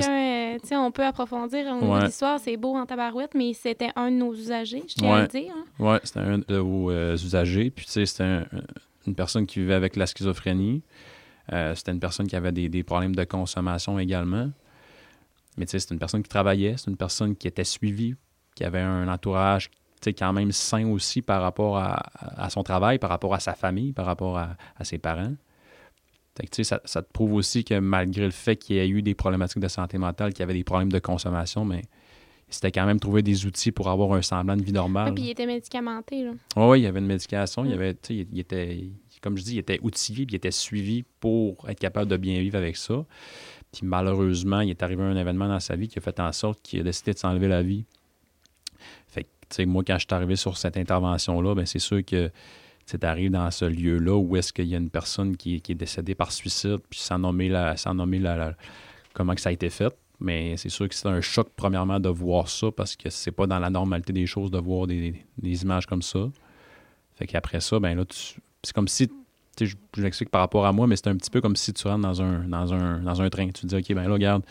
[0.54, 2.04] euh, tu sais, on peut approfondir Ouais.
[2.04, 5.28] l'histoire, c'est beau en tabarouette, mais c'était un de nos usagers, je tiens à le
[5.28, 5.52] dire.
[5.56, 5.64] hein.
[5.78, 7.70] Oui, c'était un de vos euh, usagers.
[7.70, 8.46] Puis, tu sais, c'était un-
[9.06, 10.82] une personne qui vivait avec la schizophrénie.
[11.52, 14.50] Euh, c'était une personne qui avait des, des problèmes de consommation également.
[15.56, 18.14] Mais, tu sais, c'est une personne qui travaillait, c'est une personne qui était suivie,
[18.54, 19.70] qui avait un entourage,
[20.18, 22.02] quand même sain aussi par rapport à,
[22.36, 25.34] à son travail, par rapport à sa famille, par rapport à, à ses parents.
[26.34, 28.88] Que, tu sais, ça, ça te prouve aussi que malgré le fait qu'il y ait
[28.88, 31.82] eu des problématiques de santé mentale, qu'il y avait des problèmes de consommation, mais
[32.48, 35.08] c'était quand même trouver des outils pour avoir un semblant de vie normale.
[35.10, 36.32] Ouais, puis il était médicamenté, là.
[36.56, 37.64] Oui, il y avait une médication.
[37.64, 37.78] Il, y Mm.
[37.78, 38.84] avait, il, il était,
[39.20, 42.40] comme je dis, il était outillé, puis il était suivi pour être capable de bien
[42.40, 43.04] vivre avec ça.
[43.72, 46.60] Puis malheureusement, il est arrivé un événement dans sa vie qui a fait en sorte
[46.62, 47.84] qu'il a décidé de s'enlever la vie.
[49.06, 52.04] Fait que, tu sais, moi, quand je suis arrivé sur cette intervention-là, ben c'est sûr
[52.04, 52.30] que
[52.86, 56.14] tu arrives dans ce lieu-là où est-ce qu'il y a une personne qui, est décédée
[56.14, 58.54] par suicide, puis sans nommer, la, sans nommer la,
[59.12, 59.94] comment que ça a été fait.
[60.20, 63.46] Mais c'est sûr que c'est un choc, premièrement, de voir ça, parce que c'est pas
[63.46, 66.30] dans la normalité des choses de voir des, images comme ça.
[67.16, 68.04] Fait qu'après ça, ben là,
[68.62, 69.10] c'est comme si,
[69.60, 71.88] je, je l'explique par rapport à moi, mais c'est un petit peu comme si tu
[71.88, 73.46] rentres dans un, dans un, dans un train.
[73.46, 74.44] Tu te dis, OK, ben là, regarde,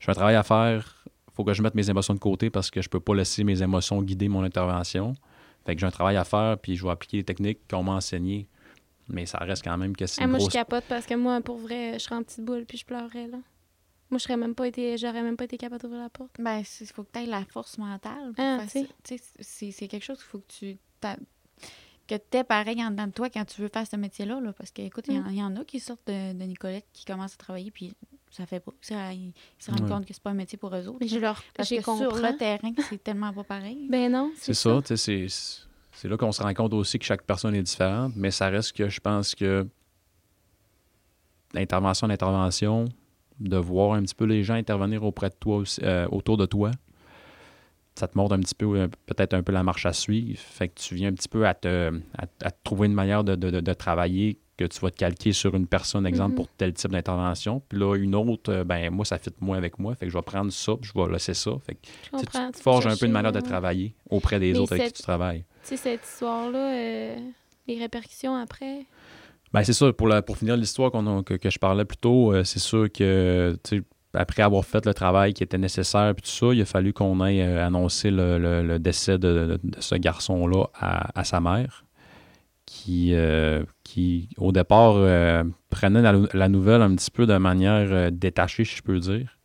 [0.00, 1.04] j'ai un travail à faire,
[1.34, 3.62] faut que je mette mes émotions de côté parce que je peux pas laisser mes
[3.62, 5.14] émotions guider mon intervention.
[5.64, 7.92] Fait que j'ai un travail à faire, puis je vais appliquer les techniques qu'on m'a
[7.92, 8.48] enseignées.
[9.08, 11.58] Mais ça reste quand même que c'est Ah, moi, je capote parce que moi, pour
[11.58, 13.38] vrai, je serais en petite boule puis je pleurerais, là.
[14.10, 16.32] Moi, je serais même pas été, j'aurais même pas été capable d'ouvrir la porte.
[16.38, 18.32] Ben, il faut que tu aies la force mentale.
[18.34, 18.82] pour Ah, faire tu sais.
[18.84, 18.92] ça.
[19.02, 20.78] Tu sais, c'est c'est quelque chose qu'il faut que tu.
[22.06, 24.40] Que tu es pareil en dedans de toi quand tu veux faire ce métier-là.
[24.40, 25.30] Là, parce que, écoute, il y en- Mm.
[25.30, 27.94] il y, en a qui sortent de, de Nicolette, qui commencent à travailler, puis
[28.32, 28.72] ça fait pas.
[28.80, 29.88] ça, ils, se rendent Ouais.
[29.88, 31.06] compte que c'est pas un métier pour eux autres.
[31.06, 32.22] Je leur, parce sur compris.
[32.22, 33.86] le terrain, c'est tellement pas pareil.
[33.90, 37.04] Ben non, C'est ça, tu sais, c'est- c'est là qu'on se rend compte aussi que
[37.04, 39.68] chaque personne est différente, mais ça reste que je pense que
[41.54, 42.86] l'intervention d'intervention,
[43.40, 46.46] de voir un petit peu les gens intervenir auprès de toi aussi- euh, autour de
[46.46, 46.70] toi,
[47.94, 50.38] ça te montre un petit peu, euh, peut-être un peu la marche à suivre.
[50.40, 53.22] Fait que tu viens un petit peu à te, à, à te trouver une manière
[53.24, 56.36] de, de- de- de travailler que tu vas te calquer sur une personne, exemple, Mhm.
[56.36, 57.62] pour tel type d'intervention.
[57.68, 59.94] Puis là, une autre, euh, ben moi, ça fit moins avec moi.
[59.94, 61.50] Fait que je vais prendre ça, puis je vais laisser ça.
[61.66, 61.80] Fait que
[62.18, 64.92] tu te forges un peu une manière de travailler auprès des Mais autres avec qui
[64.94, 65.44] tu travailles.
[65.62, 67.16] Tu sais, cette histoire-là, euh,
[67.68, 68.86] les répercussions après?
[69.52, 69.92] Ben, c'est ça.
[69.92, 73.56] Pour, la, pour finir l'histoire que, que je parlais plus tôt, euh, c'est sûr que
[74.14, 77.20] après avoir fait le travail qui était nécessaire puis tout ça, il a fallu qu'on
[77.20, 81.40] aille euh, annoncer le, le- le décès de, de- de ce garçon-là à, à sa
[81.40, 81.84] mère,
[82.66, 88.10] qui, euh, qui au départ, euh, prenait la, nouvelle un petit peu de manière euh,
[88.10, 89.36] détachée, si je peux dire.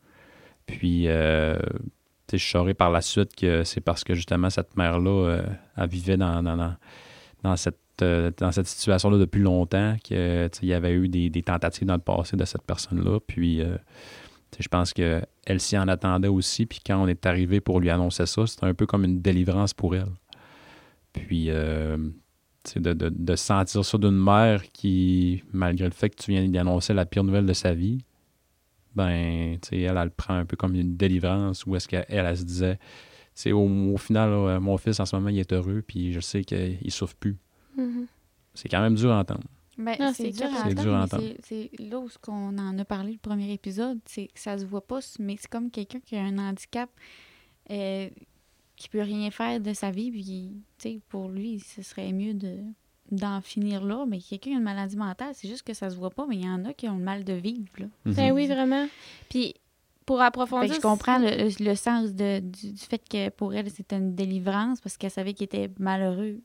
[0.65, 1.57] Puis, euh,
[2.31, 5.41] je saurais par la suite que c'est parce que justement cette mère-là, euh,
[5.75, 10.69] elle vivait dans, dans, cette euh, dans cette situation-là depuis longtemps, que tu sais, il
[10.69, 13.19] y avait eu des, des tentatives dans le passé de cette personne-là.
[13.27, 13.61] Puis,
[14.59, 16.65] je pense qu'elle s'y en attendait aussi.
[16.65, 19.73] Puis, quand on est arrivé pour lui annoncer ça, c'était un peu comme une délivrance
[19.73, 20.11] pour elle.
[21.11, 21.49] Puis,
[22.75, 26.57] de, de, de sentir ça d'une mère qui, malgré le fait que tu viens d'y
[26.57, 28.03] annoncer la pire nouvelle de sa vie,
[28.95, 32.05] ben, tu sais, elle, elle le prend un peu comme une délivrance où est-ce qu'elle,
[32.09, 32.79] elle, se disait,
[33.51, 33.59] au,
[33.93, 36.91] au final, là, mon fils, en ce moment, il est heureux, puis je sais qu'il
[36.91, 37.37] souffre plus.
[37.77, 38.07] Mhm.
[38.53, 39.43] C'est quand même dur à entendre.
[39.77, 40.65] Ben, Ah, c'est c'est dur, clair.
[40.65, 43.53] à C'est dur à entendre, c'est là où ce qu'on en a parlé le premier
[43.53, 46.89] épisode, c'est que ça se voit pas, mais c'est comme quelqu'un qui a un handicap
[47.69, 48.09] euh,
[48.77, 50.23] qui peut rien faire de sa vie, puis
[50.77, 52.55] tu sais, pour lui, ce serait mieux de
[53.11, 55.95] d'en finir là, mais quelqu'un qui a une maladie mentale, c'est juste que ça se
[55.95, 57.85] voit pas, mais il y en a qui ont le mal de vivre, là.
[58.05, 58.35] Ben Mhm.
[58.35, 58.85] oui, vraiment.
[59.29, 59.53] Puis,
[60.05, 60.69] pour Fait approfondir.
[60.69, 64.13] que je comprends le, le- sens de- du, du fait que pour elle, c'était une
[64.13, 66.41] délivrance parce qu'elle savait qu'il était malheureux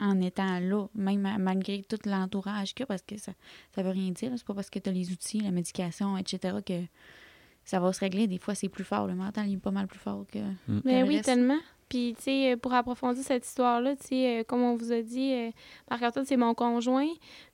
[0.00, 3.32] en étant là, même à- malgré tout l'entourage qu'il y a, parce que ça
[3.74, 4.30] ça veut rien dire.
[4.36, 6.80] C'est pas parce que tu as les outils, la médication, etc., que
[7.64, 8.26] ça va se régler.
[8.26, 9.06] Des fois, c'est plus fort.
[9.06, 10.38] Le mental, il est pas mal plus fort que.
[10.38, 11.24] Que le oui, reste.
[11.26, 11.58] tellement.
[11.88, 15.34] Puis, tu sais, pour approfondir cette histoire-là, tu sais, euh, comme on vous a dit,
[15.34, 15.50] euh,
[15.90, 17.08] Marc-Antoine, c'est mon conjoint.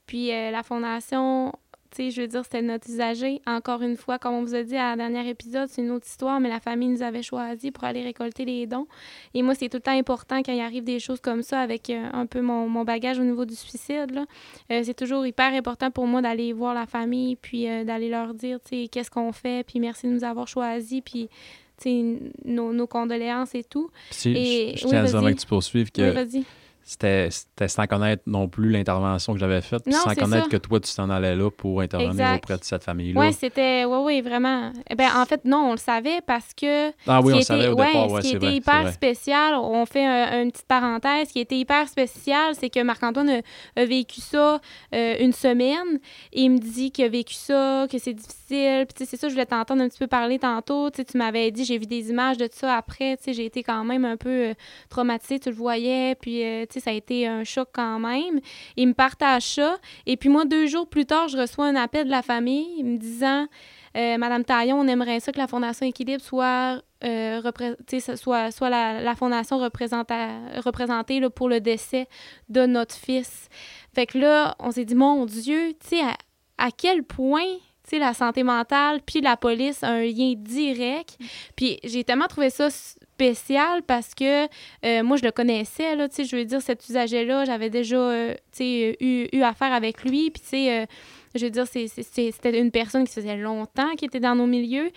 [0.06, 1.52] Puis, euh, la fondation
[1.96, 3.40] sais, je veux dire, c'était notre usager.
[3.46, 6.06] Encore une fois, comme on vous a dit à la dernière épisode, c'est une autre
[6.06, 8.86] histoire, mais la famille nous avait choisi pour aller récolter les dons.
[9.34, 11.90] Et moi, c'est tout le temps important quand il arrive des choses comme ça avec
[11.90, 14.10] euh, un peu mon, mon, bagage au niveau du suicide.
[14.12, 14.26] Là.
[14.70, 18.34] Euh, c'est toujours hyper important pour moi d'aller voir la famille, puis euh, d'aller leur
[18.34, 21.28] dire, tu sais, qu'est-ce qu'on fait, puis merci de nous avoir choisis, puis
[22.44, 23.90] nos, nos, condoléances et tout.
[24.10, 26.24] Si, et, je, je tiens à dire que tu poursuives que
[26.88, 27.28] c'était
[27.68, 31.36] sans connaître non plus l'intervention que j'avais faite, sans connaître que toi, tu t'en allais
[31.36, 33.20] là pour intervenir auprès de cette famille-là.
[33.20, 34.72] Oui, c'était, oui, oui, vraiment.
[34.88, 36.88] Eh ben, en fait, non, on le savait parce que.
[37.06, 40.50] Ah oui, on le savait au départ, Ce qui était hyper spécial, on fait une
[40.50, 43.42] petite parenthèse, ce qui était hyper spécial, c'est que Marc-Antoine
[43.76, 44.58] a, vécu ça
[44.94, 45.98] euh, une semaine
[46.32, 48.37] et il me dit qu'il a vécu ça, que c'est difficile.
[48.48, 50.90] Puis, c'est ça, je voulais t'entendre un petit peu parler tantôt.
[50.90, 53.16] Tu m'avais dit, j'ai vu des images de ça après.
[53.26, 54.54] J'ai été quand même un peu euh,
[54.88, 56.14] traumatisée, tu le voyais.
[56.14, 58.40] Puis, euh, ça a été un choc quand même.
[58.76, 59.76] Il me partage ça.
[60.06, 62.96] Et puis moi, deux jours plus tard, je reçois un appel de la famille me
[62.96, 63.46] disant
[63.96, 67.40] euh, Madame Taillon, on aimerait ça que la Fondation Équilibre soit, euh,
[68.16, 72.06] soit, soit la, fondation représentée là, pour le décès
[72.48, 73.48] de notre fils.
[73.94, 75.74] Fait que là, on s'est dit, mon Dieu,
[76.58, 77.46] à quel point
[77.92, 81.16] la santé mentale puis la police a un lien direct.
[81.56, 82.68] Puis j'ai tellement trouvé ça
[83.18, 84.44] spécial parce que
[84.84, 87.96] euh, moi, je le connaissais, là, tu sais, je veux dire, cet usager-là, j'avais déjà,
[87.96, 90.86] euh, tu sais, eu, eu, affaire avec lui, puis tu sais, euh,
[91.34, 94.90] je veux dire, c'était une personne qui faisait longtemps qui était dans nos milieux.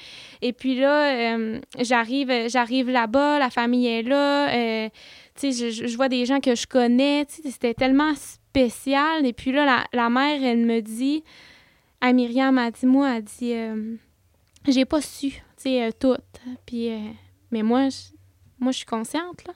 [0.44, 1.36] Et puis là,
[1.80, 4.50] j'arrive j'arrive là-bas, la famille est là,
[5.36, 9.26] tu sais, je, je, vois des gens que je connais, tu sais, c'était tellement spécial.
[9.26, 11.24] Et puis là, la, la mère, elle me dit,
[12.02, 13.54] à Myriam, elle dit, moi, elle dit,
[14.68, 16.18] j'ai pas su, tu sais, tout.
[16.66, 16.90] Puis
[17.52, 18.16] mais moi, je,
[18.60, 19.54] moi, je suis consciente, là.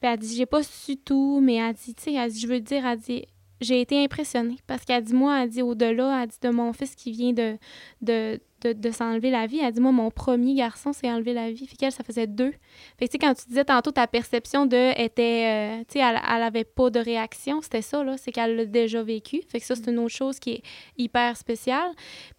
[0.00, 2.86] Puis elle dit, j'ai pas su tout, mais elle dit, tu sais, je veux dire,
[2.86, 3.24] elle dit,
[3.60, 4.58] j'ai été impressionnée.
[4.66, 8.38] Parce qu'elle dit, moi, elle dit, au-delà, elle dit, de mon fils qui vient de,
[8.72, 11.66] de, s'enlever la vie, elle dit, moi, mon premier garçon s'est enlevé la vie.
[11.66, 12.52] Fait qu'elle, ça faisait deux.
[12.98, 15.98] Fait que, tu sais, quand tu disais tantôt, ta perception de, était, euh, tu sais,
[15.98, 19.42] elle, elle avait pas de réaction, c'était ça, là, c'est qu'elle l'a déjà vécu.
[19.48, 20.62] Fait que ça, c'est une autre chose qui est
[20.96, 21.90] hyper spéciale.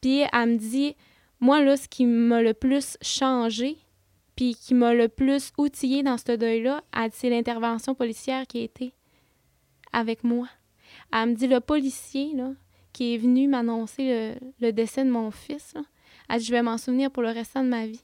[0.02, 0.96] Puis elle me dit,
[1.40, 3.78] moi, là, ce qui m'a le plus changé,
[4.36, 8.94] puis qui m'a le plus outillé dans ce deuil-là, c'est l'intervention policière qui a été
[9.94, 10.48] avec moi.
[11.14, 12.52] Elle me dit, le policier là,
[12.94, 15.82] qui est venu m'annoncer le, décès de mon fils, là,
[16.30, 18.02] elle dit, je vais m'en souvenir pour le restant de ma vie.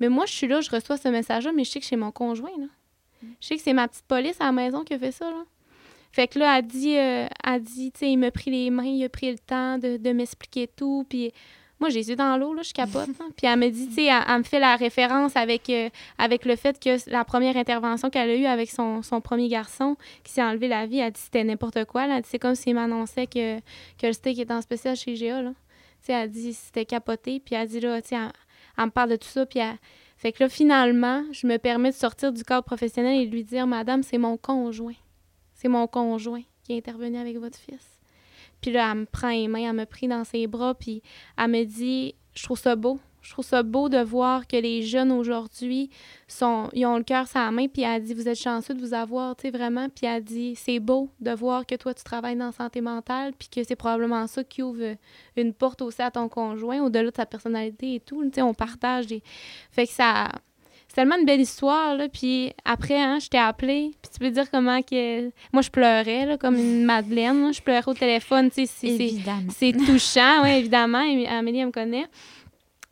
[0.00, 2.12] Mais moi, je suis là, je reçois ce message-là, mais je sais que c'est mon
[2.12, 2.50] conjoint.
[3.40, 5.32] Je sais que c'est ma petite police à la maison qui a fait ça.
[6.12, 8.84] Fait que là, elle dit, euh, elle dit tu sais, il m'a pris les mains,
[8.84, 11.04] il a pris le temps de, de m'expliquer tout.
[11.08, 11.32] Puis
[11.80, 13.08] moi, j'ai les dans l'eau, là, je capote.
[13.36, 15.88] Puis elle me dit, tu sais, elle, me fait la référence avec, euh,
[16.18, 20.32] avec le fait que la première intervention qu'elle a eue avec son, premier garçon qui
[20.32, 22.06] s'est enlevé la vie, elle dit c'était n'importe quoi.
[22.06, 25.42] Elle dit c'est comme s'il m'annonçait que, que le steak était en spécial chez GA.
[25.42, 25.52] Là.
[26.00, 27.40] Sais, elle dit c'était capoté.
[27.40, 29.46] Puis elle dit elle, me parle de tout ça.
[29.46, 29.60] Puis.
[30.18, 33.44] Fait que là, finalement, je me permets de sortir du cadre professionnel et de lui
[33.44, 34.96] dire Madame, c'est mon conjoint.
[35.54, 37.98] C'est mon conjoint qui est intervenu avec votre fils.
[38.60, 41.02] Puis là, elle me prend les mains, elle me prie dans ses bras, puis
[41.36, 42.98] elle me dit Je trouve ça beau.
[43.28, 45.90] Je trouve ça beau de voir que les jeunes aujourd'hui
[46.28, 48.80] sont ils ont le cœur sur la main puis elle dit vous êtes chanceux de
[48.80, 52.02] vous avoir tu sais vraiment puis elle dit c'est beau de voir que toi tu
[52.02, 54.96] travailles dans la santé mentale puis que c'est probablement ça qui ouvre
[55.36, 58.54] une porte aussi à ton conjoint au-delà de sa personnalité et tout tu sais on
[58.54, 59.22] partage des
[59.72, 60.30] fait que ça
[60.88, 62.08] c'est tellement une belle histoire, là.
[62.08, 63.90] Puis après, hein, je t'ai appelé.
[64.00, 65.24] Puis tu peux dire comment que...
[65.52, 67.52] Moi, je pleurais, là, comme une Madeleine.
[67.52, 69.20] Je pleurais au téléphone, tu sais.
[69.50, 71.04] C'est touchant, oui, évidemment.
[71.28, 72.06] Amélie, elle me connaît.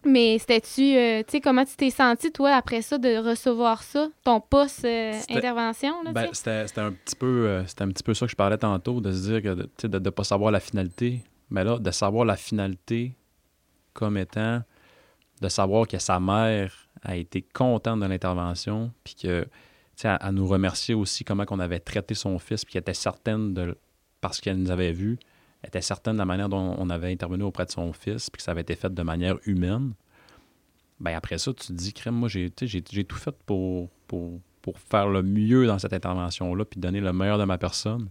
[0.05, 0.97] Mais c'était-tu...
[0.97, 6.05] Euh, tu sais, comment tu t'es senti, toi, après ça, de recevoir ça, ton post-intervention,
[6.13, 7.47] ben, c'était un petit peu...
[7.49, 9.89] Euh, un petit peu ça que je parlais tantôt, de se dire que, tu sais,
[9.89, 11.23] de ne pas savoir la finalité.
[11.51, 13.17] Mais là, de savoir la finalité
[13.93, 14.63] comme étant...
[15.43, 19.47] De savoir que sa mère a été contente de l'intervention, puis que,
[20.05, 23.53] à, à nous remercier aussi comment on avait traité son fils, puis qu'elle était certaine
[23.53, 23.77] de,
[24.23, 25.19] parce qu'elle nous avait vus,
[25.67, 28.39] elle était certaine de la manière dont on avait intervenu auprès de son fils, puis
[28.39, 29.95] que ça avait été fait de manière humaine.
[31.01, 34.79] Ben après ça, tu te dis, crème, moi, j'ai, j'ai, tout fait pour, pour, pour
[34.79, 38.09] faire le mieux dans cette intervention-là, puis donner le meilleur de ma personne.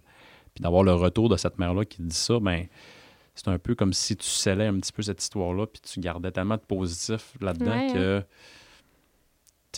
[0.53, 2.65] Puis d'avoir le retour de cette mère-là qui dit ça, ben
[3.35, 6.31] c'est un peu comme si tu scellais un petit peu cette histoire-là, puis tu gardais
[6.31, 8.19] tellement de positif là-dedans que.
[8.19, 8.23] Hein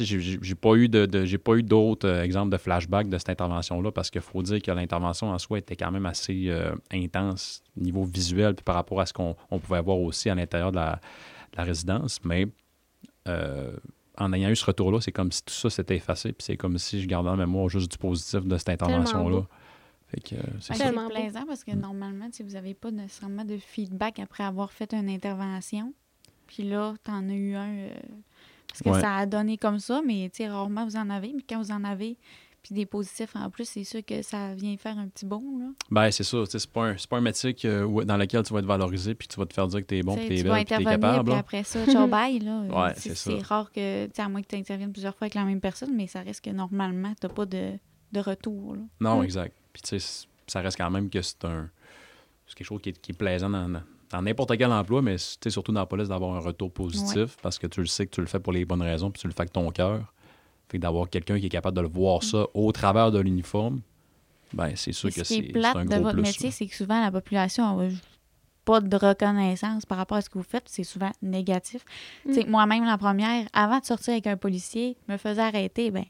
[0.05, 3.91] j'ai pas eu de, j'ai pas eu d'autres euh, exemples de flashback de cette intervention-là
[3.91, 7.81] parce qu'il faut dire que l'intervention en soi était quand même assez euh, intense au
[7.81, 10.99] niveau visuel puis par rapport à ce qu'on pouvait voir aussi à l'intérieur de la,
[11.57, 12.19] résidence.
[12.23, 12.47] Mais
[13.27, 13.75] euh,
[14.17, 16.77] en ayant eu ce retour-là, c'est comme si tout ça s'était effacé puis c'est comme
[16.77, 19.43] si je gardais en mémoire juste du positif de cette intervention-là.
[20.07, 20.83] Fait que, c'est Ben, ça.
[20.85, 21.21] Tellement c'est beau.
[21.21, 25.09] plaisant parce que normalement, si vous n'avez pas nécessairement de feedback après avoir fait une
[25.09, 25.93] intervention.
[26.47, 27.89] Puis là, tu en as eu un.
[28.81, 29.01] Euh, parce que Ouais.
[29.01, 31.33] ça a donné comme ça, mais rarement vous en avez.
[31.35, 32.17] Mais quand vous en avez,
[32.63, 35.43] puis des positifs en plus, c'est sûr que ça vient faire un petit bond.
[35.59, 35.65] Là.
[35.89, 36.39] Ben, c'est ça.
[36.49, 39.27] C'est pas, un- pas un métier que- où- dans lequel tu vas être valorisé puis
[39.27, 40.75] tu vas te faire dire que t'es bon, puis t'es tu vas belle, puis t'es
[40.75, 41.29] intervenir, capable.
[41.29, 42.39] puis après ça, ciao bye.
[42.39, 42.61] Là.
[42.63, 43.31] Ouais, c'est ça.
[43.31, 46.07] c'est rare que, à moins que tu interviennes plusieurs fois avec la même personne, mais
[46.07, 47.73] ça reste que normalement, tu n'as pas de,
[48.11, 48.75] de retour.
[48.75, 48.81] Là.
[48.99, 49.55] Non, exact.
[49.71, 51.69] Puis tu sais, ça reste quand même que c'est un.
[52.47, 53.67] C'est quelque chose qui est, qui est plaisant dans
[54.09, 57.37] dans n'importe quel emploi, mais tu sais, surtout dans la police, d'avoir un retour positif
[57.41, 59.27] parce que tu le sais que tu le fais pour les bonnes raisons puis tu
[59.27, 60.13] le fais avec ton cœur.
[60.69, 63.81] Fait que d'avoir quelqu'un qui est capable de le voir ça au travers de l'uniforme,
[64.53, 66.21] ben c'est sûr que ce qui c'est est c'est plate un de gros votre plus.
[66.21, 67.89] métier, c'est que souvent, la population n'a
[68.65, 70.65] pas de reconnaissance par rapport à ce que vous faites.
[70.67, 71.83] C'est souvent négatif.
[72.25, 72.29] Mm.
[72.29, 76.05] Tu sais, Moi-même, la première, avant de sortir avec un policier, me faisait arrêter, ben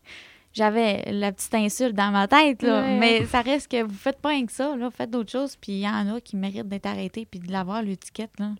[0.57, 2.81] j'avais la petite insulte dans ma tête, là.
[2.99, 4.89] Mais ça reste que vous faites pas rien que ça, là.
[4.91, 7.81] faites d'autres choses, puis il y en a qui méritent d'être arrêtés puis de l'avoir,
[7.83, 8.31] l'étiquette.
[8.39, 8.51] Là.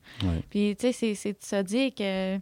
[0.50, 2.38] Puis, tu sais, c'est- c'est de se dire que...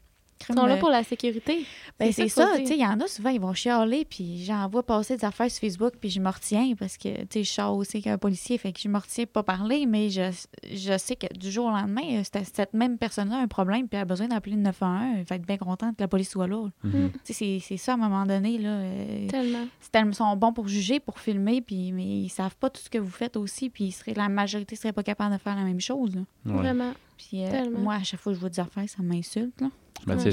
[0.49, 1.65] Ils sont là euh, pour la sécurité.
[1.99, 4.67] ben, C'est ça tu sais, il y en a souvent, ils vont chialer, puis j'en
[4.67, 7.51] vois passer des affaires sur Facebook, puis je me retiens parce que, tu sais, je
[7.51, 10.29] sors aussi qu'un policier, fait que je me retiens pas parler, mais je,
[10.71, 13.87] je sais que du jour au lendemain, euh, cette, cette même personne-là a un problème,
[13.87, 16.29] puis elle a besoin d'appeler le 911, elle va être bien contente que la police
[16.29, 16.67] soit là.
[16.83, 17.11] Mhm.
[17.11, 18.69] Tu sais, c'est- c'est ça, à un moment donné, là.
[18.69, 19.65] euh, Tellement.
[19.79, 22.81] c'est tellement- ils sont bons pour juger, pour filmer, puis, mais ils savent pas tout
[22.81, 25.55] ce que vous faites aussi, puis ils seraient, la majorité serait pas capable de faire
[25.55, 26.21] la même chose, là.
[26.45, 26.57] Ouais.
[26.59, 26.91] Vraiment.
[27.17, 29.69] Puis euh, moi, à chaque fois que je vois des affaires, ça m'insulte, là.
[30.05, 30.31] Ben, Ouais,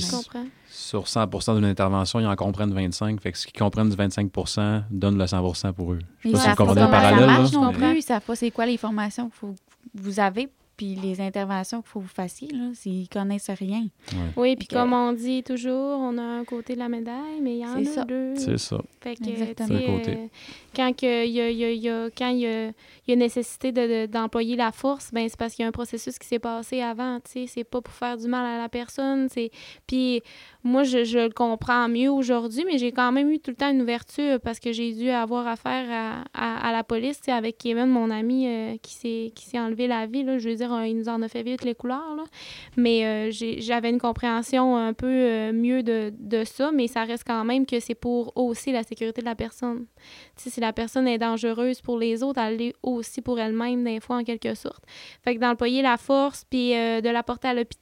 [0.69, 3.21] sur 100% d'une intervention, ils en comprennent 25.
[3.21, 5.99] Fait que ce qu'ils comprennent du 25% donnent le 100% pour eux.
[6.21, 7.97] Je sais pas si vous comprenez le parallèle.
[7.97, 9.47] Ils savent pas c'est quoi les formations que
[9.95, 12.49] vous avez puis les interventions qu'il faut que vous fassiez.
[12.49, 13.87] Là, ils connaissent rien.
[14.13, 14.19] Ouais.
[14.37, 17.61] Oui, puis comme on dit toujours, on a un côté de la médaille, mais il
[17.61, 18.05] y en a ça.
[18.05, 18.35] deux.
[18.37, 18.79] C'est ça.
[19.01, 19.99] Fait que, Exactement.
[19.99, 20.13] côté.
[20.13, 20.27] euh,
[20.75, 22.71] quand il y a, il y a- il y a- quand il y a,
[23.09, 25.73] y a nécessité de- de- d'employer la force, ben c'est parce qu'il y a un
[25.73, 28.69] processus qui s'est passé avant, tu sais, c'est pas pour faire du mal à la
[28.69, 29.51] personne, c'est
[29.87, 30.23] puis
[30.65, 33.71] moi je, je le comprends mieux aujourd'hui, mais j'ai quand même eu tout le temps
[33.71, 38.11] une ouverture parce que j'ai dû avoir affaire à, à, la police, avec Kevin, mon
[38.11, 41.23] ami euh, qui s'est enlevé la vie là, je veux dire, euh, il nous en
[41.23, 42.25] a fait vite les couleurs là.
[42.77, 47.25] Mais euh, j'avais une compréhension un peu euh, mieux de, de ça, mais ça reste
[47.27, 49.87] quand même que c'est pour aussi la sécurité de la personne.
[50.37, 54.17] Si la personne est dangereuse pour les autres, elle l'est aussi pour elle-même, des fois,
[54.17, 54.85] en quelque sorte.
[55.23, 57.82] Fait que d'employer la force, puis de la porter à l'hôpital,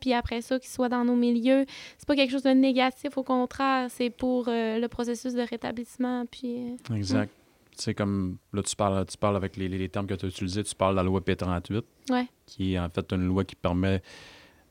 [0.00, 1.64] puis après ça, qu'il soit dans nos milieux,
[1.98, 6.24] c'est pas quelque chose de négatif, au contraire, c'est pour euh, le processus de rétablissement,
[6.26, 6.76] puis...
[6.90, 7.30] euh, Exact.
[7.76, 10.28] Tu sais, comme là, tu parles, tu parles avec les, les- termes que tu as
[10.28, 12.26] utilisés, tu parles de la loi P38, Ouais.
[12.46, 14.02] qui est en fait une loi qui permet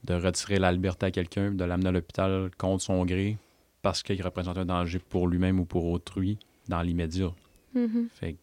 [0.04, 3.38] de retirer la liberté à quelqu'un, de l'amener à l'hôpital contre son gré,
[3.82, 7.32] parce qu'il représente un danger pour lui-même ou pour autrui dans l'immédiat.
[8.14, 8.38] Fait que,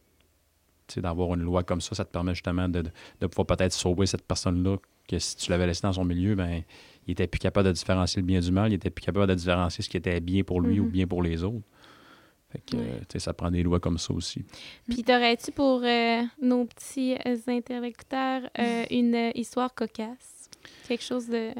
[0.88, 3.46] tu sais, d'avoir une loi comme ça, ça te permet justement de, de- de pouvoir
[3.46, 4.76] peut-être sauver cette personne-là,
[5.08, 6.62] que si tu l'avais laissé dans son milieu, ben
[7.06, 9.34] il était plus capable de différencier le bien du mal, il était plus capable de
[9.34, 10.86] différencier ce qui était bien pour lui Mhm.
[10.86, 11.64] ou bien pour les autres.
[12.50, 13.00] Fait que, Ouais.
[13.00, 14.42] tu sais, ça prend des lois comme ça aussi.
[14.88, 20.48] Puis t'aurais-tu pour euh, nos petits euh, interlocuteurs euh, une euh, histoire cocasse?
[20.86, 21.50] Quelque chose de...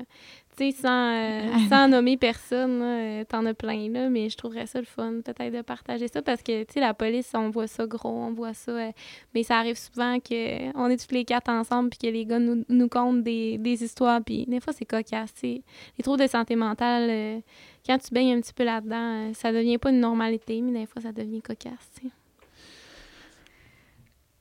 [0.59, 4.67] Tu sais, sans, euh, sans nommer personne, euh, t'en as plein, là, mais je trouverais
[4.67, 7.69] ça le fun, peut-être, de partager ça, parce que, tu sais, la police, on voit
[7.69, 8.73] ça gros, on voit ça...
[8.73, 8.91] euh,
[9.35, 12.41] mais ça arrive souvent que on est tous les quatre ensemble, puis que les gars
[12.41, 15.33] nous, nous content des, des histoires, puis des fois, c'est cocasse.
[15.43, 15.63] Les
[16.03, 17.41] troubles de santé mentale, euh,
[17.87, 20.87] quand tu baignes un petit peu là-dedans, euh, ça devient pas une normalité, mais des
[20.87, 22.13] fois, ça devient cocasse, tu sais.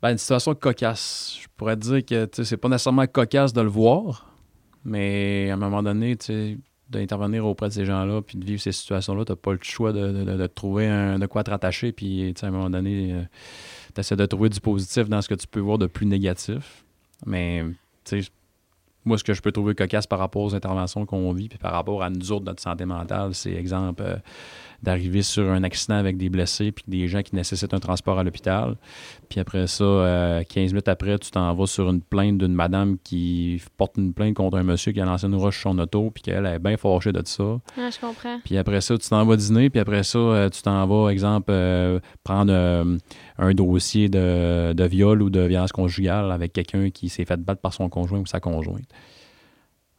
[0.01, 1.37] Ben, une situation cocasse.
[1.41, 4.36] Je pourrais te dire que c'est pas nécessairement cocasse de le voir,
[4.85, 6.57] mais à un moment donné, tu sais,
[6.89, 10.11] d'intervenir auprès de ces gens-là puis de vivre ces situations-là, tu pas le choix de,
[10.11, 11.91] de- de- trouver un- de quoi te rattacher.
[11.91, 13.13] Puis, tu sais, à un moment donné,
[13.93, 16.85] tu essaies de trouver du positif dans ce que tu peux voir de plus négatif.
[17.25, 17.63] Mais,
[18.05, 18.29] tu sais,
[19.07, 21.71] moi, ce que je peux trouver cocasse par rapport aux interventions qu'on vit, puis par
[21.71, 24.17] rapport à nous autres, notre santé mentale, c'est exemple euh,
[24.83, 28.23] d'arriver sur un accident avec des blessés, puis des gens qui nécessitent un transport à
[28.23, 28.75] l'hôpital.
[29.29, 32.97] Puis après ça, euh, 15 minutes après, tu t'en vas sur une plainte d'une madame
[33.03, 36.11] qui porte une plainte contre un monsieur qui a lancé une roche sur son auto,
[36.11, 37.59] puis qu'elle est bien fâchée de ça.
[37.77, 38.39] Ah, je comprends.
[38.43, 41.47] Puis après ça, tu t'en vas dîner, puis après ça, euh, tu t'en vas, exemple,
[41.49, 42.97] euh, prendre
[43.37, 47.61] un dossier de, de viol ou de violence conjugale avec quelqu'un qui s'est fait battre
[47.61, 48.87] par son conjoint ou sa conjointe.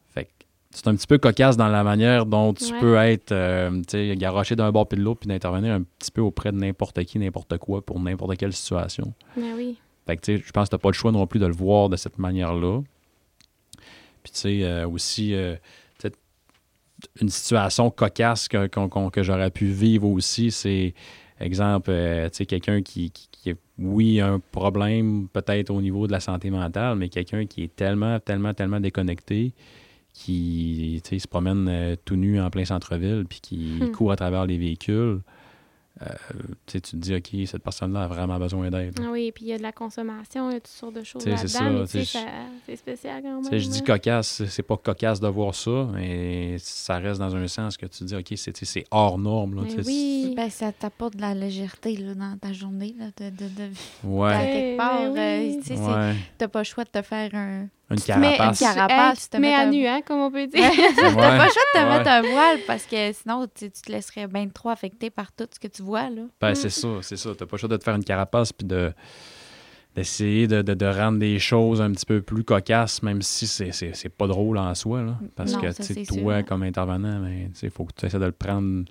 [0.09, 0.30] Fait que
[0.70, 2.80] c'est un petit peu cocasse dans la manière dont tu Ouais.
[2.80, 3.82] peux être, euh,
[4.16, 7.18] garoché d'un bord puis de l'autre, puis d'intervenir un petit peu auprès de n'importe qui,
[7.18, 9.12] n'importe quoi, pour n'importe quelle situation.
[9.36, 9.78] Ben oui.
[10.07, 11.53] Fait que, tu sais, je pense que t'as pas le choix non plus de le
[11.55, 12.80] voir de cette manière-là.
[14.22, 15.55] Puis, tu sais, euh, aussi, euh,
[17.20, 20.95] une situation cocasse que, qu'on- que j'aurais pu vivre aussi, c'est
[21.47, 26.12] exemple, tu sais, quelqu'un qui, qui, qui, oui, a un problème peut-être au niveau de
[26.12, 29.53] la santé mentale, mais quelqu'un qui est tellement, tellement, tellement déconnecté,
[30.12, 33.93] qui se promène tout nu en plein centre-ville, puis qui Hmm.
[33.93, 35.20] court à travers les véhicules.
[36.01, 36.07] Euh,
[36.67, 38.99] tu te dis, OK, cette personne-là a vraiment besoin d'aide.
[39.03, 41.03] Ah oui, puis il y a de la consommation, il y a toutes sortes de
[41.03, 43.51] choses là-dedans, c'est spécial quand Tu même.
[43.51, 43.85] sais, je dis là.
[43.87, 48.05] cocasse, c'est pas cocasse de voir ça, mais ça reste dans un sens que tu
[48.05, 49.57] dis, OK, c'est hors norme.
[49.57, 50.35] Là, oui.
[50.37, 52.95] Ben, ça t'apporte de la légèreté là, dans ta journée.
[52.99, 53.71] Là, de, de, de...
[54.05, 55.61] Ouais, quelque part, ben oui.
[55.69, 57.67] euh, tu t'as pas le choix de te faire un.
[57.91, 58.59] Une Tu te mets- carapace.
[58.59, 60.47] tu- hey, Carapace, tu te te mets mettre à un- nu, hein, comme on peut
[60.47, 60.61] dire.
[60.97, 61.99] T'as pas le choix de te Ouais.
[61.99, 65.47] mettre un voile parce que sinon, tu, tu te laisserais bien trop affecté par tout
[65.51, 66.11] ce que tu vois.
[66.11, 66.22] là.
[66.41, 67.30] Ben, c'est ça, c'est ça.
[67.36, 68.93] T'as pas le choix de te faire une carapace puis de
[69.95, 73.72] d'essayer de, de, de rendre des choses un petit peu plus cocasses, même si c'est,
[73.72, 75.03] c'est, c'est pas drôle en soi.
[75.03, 76.45] Là, parce Non, que ça, tu sais, c'est toi, sûr.
[76.47, 78.84] comme intervenant, ben, il faut que tu essaies de le prendre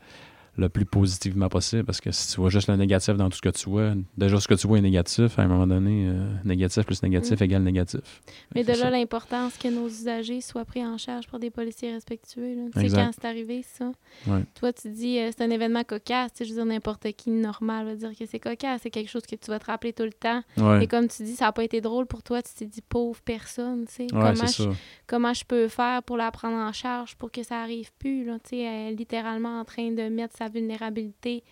[0.57, 3.41] le plus positivement possible parce que si tu vois juste le négatif dans tout ce
[3.41, 6.33] que tu vois, déjà ce que tu vois est négatif, à un moment donné, euh,
[6.43, 7.43] négatif plus négatif Mm.
[7.43, 8.21] égale négatif.
[8.55, 12.55] Mais de là, l'importance que nos usagers soient pris en charge par des policiers respectueux.
[12.55, 12.63] là.
[12.73, 13.91] Tu sais, quand c'est arrivé, ça.
[14.27, 14.43] Ouais.
[14.55, 16.31] Toi, tu dis, euh, c'est un événement cocasse.
[16.33, 18.81] Tu sais, je veux dire, n'importe qui normal va dire que c'est cocasse.
[18.83, 20.41] C'est quelque chose que tu vas te rappeler tout le temps.
[20.57, 22.41] Ouais, Et comme tu dis, ça n'a pas été drôle pour toi.
[22.41, 24.03] Tu t'es dit, pauvre personne, tu sais.
[24.03, 24.69] ouais comment, je, ça.
[25.05, 28.37] comment je peux faire pour la prendre en charge pour que ça arrive plus, là.
[28.43, 31.43] Tu sais, elle est littéralement en train de mettre sa vulnérabilité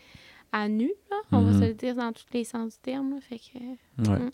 [0.51, 1.17] à nu, là.
[1.31, 1.51] On Mhm.
[1.51, 3.21] va se le dire dans tous les sens du terme, là.
[3.21, 4.09] Fait que...
[4.09, 4.19] Ouais.
[4.19, 4.31] Mm.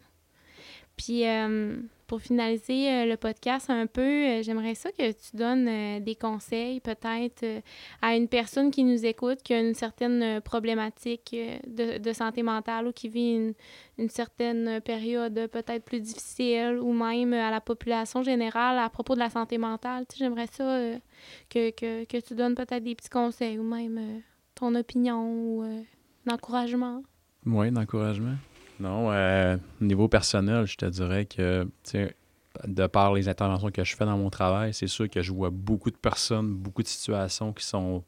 [0.97, 6.03] Puis euh, pour finaliser euh, le podcast un peu, euh, j'aimerais ça que tu donnes
[6.03, 7.43] des conseils peut-être
[8.03, 11.35] à une personne qui nous écoute, qui a une certaine problématique
[11.65, 13.53] de, de santé mentale ou qui vit une,
[13.97, 19.19] une certaine période peut-être plus difficile ou même à la population générale à propos de
[19.19, 20.05] la santé mentale.
[20.07, 20.81] Tu sais, j'aimerais ça
[21.49, 24.19] que, que, que tu donnes peut-être des petits conseils ou même euh,
[24.61, 25.81] ton opinion ou euh,
[26.25, 27.01] l'encouragement?
[27.47, 28.35] Oui, d'encouragement.
[28.79, 31.67] Non, euh, au niveau personnel, je te dirais que,
[32.67, 35.49] de par les interventions que je fais dans mon travail, c'est sûr que je vois
[35.49, 38.03] beaucoup de personnes, beaucoup de situations qui sont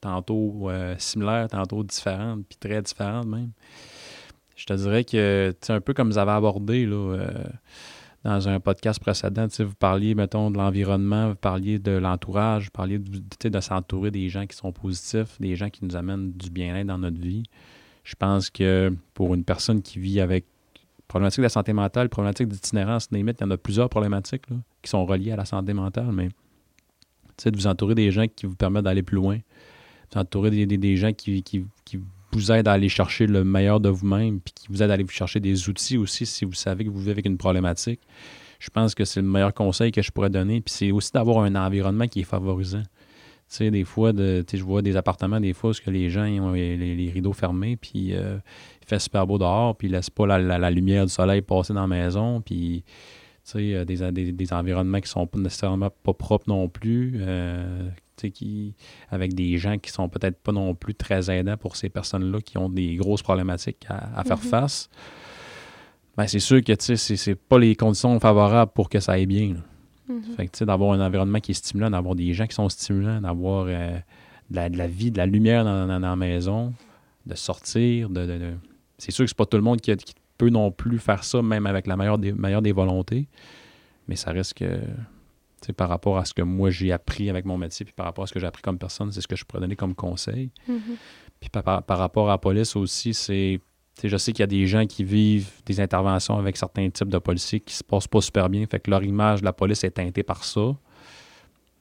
[0.00, 3.50] tantôt euh, similaires, tantôt différentes, puis très différentes même.
[4.54, 7.44] Je te dirais que, tu un peu comme vous avez abordé, là, euh,
[8.24, 12.98] dans un podcast précédent, vous parliez, mettons, de l'environnement, vous parliez de l'entourage, vous parliez
[12.98, 16.86] de, de s'entourer des gens qui sont positifs, des gens qui nous amènent du bien-être
[16.88, 17.44] dans notre vie.
[18.02, 20.44] Je pense que pour une personne qui vit avec
[21.08, 24.56] problématique de la santé mentale, problématique d'itinérance, limite, il y en a plusieurs problématiques là,
[24.82, 26.28] qui sont reliées à la santé mentale, mais
[27.44, 29.38] de vous entourer des gens qui vous permettent d'aller plus loin,
[30.12, 31.64] vous entourer des, des- des gens qui, qui
[32.36, 35.04] vous aident à aller chercher le meilleur de vous-même, puis qui vous aident à aller
[35.04, 38.00] vous chercher des outils aussi si vous savez que vous vivez avec une problématique.
[38.58, 40.60] Je pense que c'est le meilleur conseil que je pourrais donner.
[40.60, 42.82] Puis c'est aussi d'avoir un environnement qui est favorisant.
[43.48, 45.90] Tu sais, des fois, de, tu sais, je vois des appartements, des fois, où que
[45.90, 48.38] les gens ils ont les, rideaux fermés, puis euh,
[48.82, 51.82] il fait super beau dehors, puis ils laissent pas la, lumière du soleil passer dans
[51.82, 52.92] la maison, puis tu
[53.44, 58.74] sais, euh, des, des, environnements qui sont pas nécessairement pas propres non plus, euh, qui,
[59.10, 62.58] avec des gens qui sont peut-être pas non plus très aidants pour ces personnes-là qui
[62.58, 64.42] ont des grosses problématiques à, à faire Mhm.
[64.44, 64.88] face.
[66.16, 69.54] Ben, c'est sûr que c'est, c'est pas les conditions favorables pour que ça aille bien.
[69.54, 69.60] là.
[70.14, 70.22] Mhm.
[70.36, 73.66] Fait que, d'avoir un environnement qui est stimulant, d'avoir des gens qui sont stimulants, d'avoir
[73.68, 73.98] euh,
[74.50, 76.72] de, la, de la vie, de la lumière dans, dans- dans la maison,
[77.26, 78.08] de sortir.
[78.08, 78.54] De, de- de-
[78.98, 81.22] C'est sûr que c'est pas tout le monde qui, a- qui peut non plus faire
[81.24, 83.28] ça, même avec la meilleure des, meilleure des volontés.
[84.08, 84.78] Mais ça reste que,
[85.72, 88.26] par rapport à ce que moi j'ai appris avec mon métier, puis par rapport à
[88.26, 90.50] ce que j'ai appris comme personne, c'est ce que je pourrais donner comme conseil.
[90.68, 90.80] Mhm.
[91.40, 93.60] Puis par, par- par rapport à la police aussi, c'est.
[94.04, 97.16] Je sais qu'il y a des gens qui vivent des interventions avec certains types de
[97.18, 98.66] policiers qui se passent pas super bien.
[98.66, 100.76] Fait que leur image de la police est teintée par ça.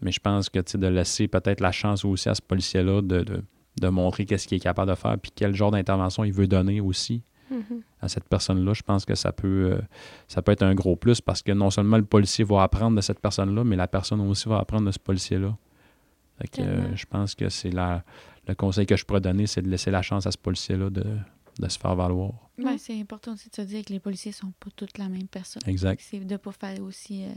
[0.01, 3.43] Mais je pense que de laisser peut-être la chance aussi à ce policier-là de, de,
[3.81, 6.79] de montrer qu'est-ce qu'il est capable de faire puis quel genre d'intervention il veut donner
[6.81, 7.81] aussi Mhm.
[8.01, 9.81] à cette personne-là, je pense que ça peut, euh,
[10.27, 13.01] ça peut être un gros plus parce que non seulement le policier va apprendre de
[13.01, 15.55] cette personne-là, mais la personne aussi va apprendre de ce policier-là.
[16.39, 18.03] Fait que, euh, je pense que c'est la,
[18.47, 21.05] le conseil que je pourrais donner, c'est de laisser la chance à ce policier-là de,
[21.59, 22.31] de se faire valoir.
[22.57, 25.27] Ouais, c'est important aussi de se dire que les policiers sont pas toutes la même
[25.27, 25.61] personne.
[25.67, 26.01] Exact.
[26.03, 27.29] C'est de ne pas faire aussi euh,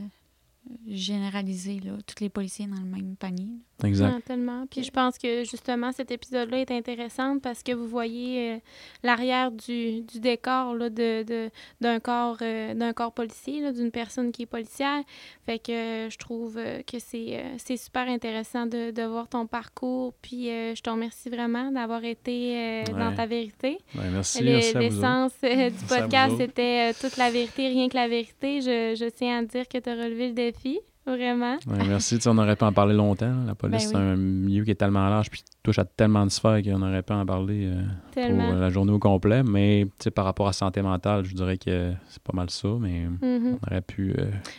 [0.86, 3.48] généraliser là, tous les policiers dans le même panier.
[3.84, 4.12] Exact.
[4.16, 4.66] Ah, tellement.
[4.66, 8.58] Puis je pense que justement, cet épisode-là est intéressant parce que vous voyez euh,
[9.04, 11.50] l'arrière du, du décor là, de, de-
[11.80, 15.02] d'un, corps, euh, d'un corps policier, là, d'une personne qui est policière.
[15.46, 16.54] Fait que euh, je trouve
[16.86, 20.12] que c'est, euh, c'est super intéressant de, de voir ton parcours.
[20.22, 23.14] Puis euh, je te remercie vraiment d'avoir été euh, dans Ouais.
[23.14, 23.78] ta vérité.
[23.94, 24.42] Ben, merci.
[24.42, 28.60] L'essence du podcast, c'était euh, toute la vérité, rien que la vérité.
[28.60, 30.57] Je, je tiens à dire que tu as relevé le défi,
[31.06, 31.56] vraiment.
[31.66, 32.18] Ouais, merci.
[32.18, 33.34] Tu on aurait pu en parler longtemps.
[33.46, 35.30] La police, Ben c'est un milieu qui est tellement large.
[35.30, 37.70] Puis touche à tellement de sphères qu'on aurait pu en parler
[38.14, 39.42] pour la journée au complet.
[39.42, 43.58] Mais par rapport à santé mentale, je dirais que c'est pas mal ça, mais mm-hmm.
[43.62, 44.14] on aurait pu.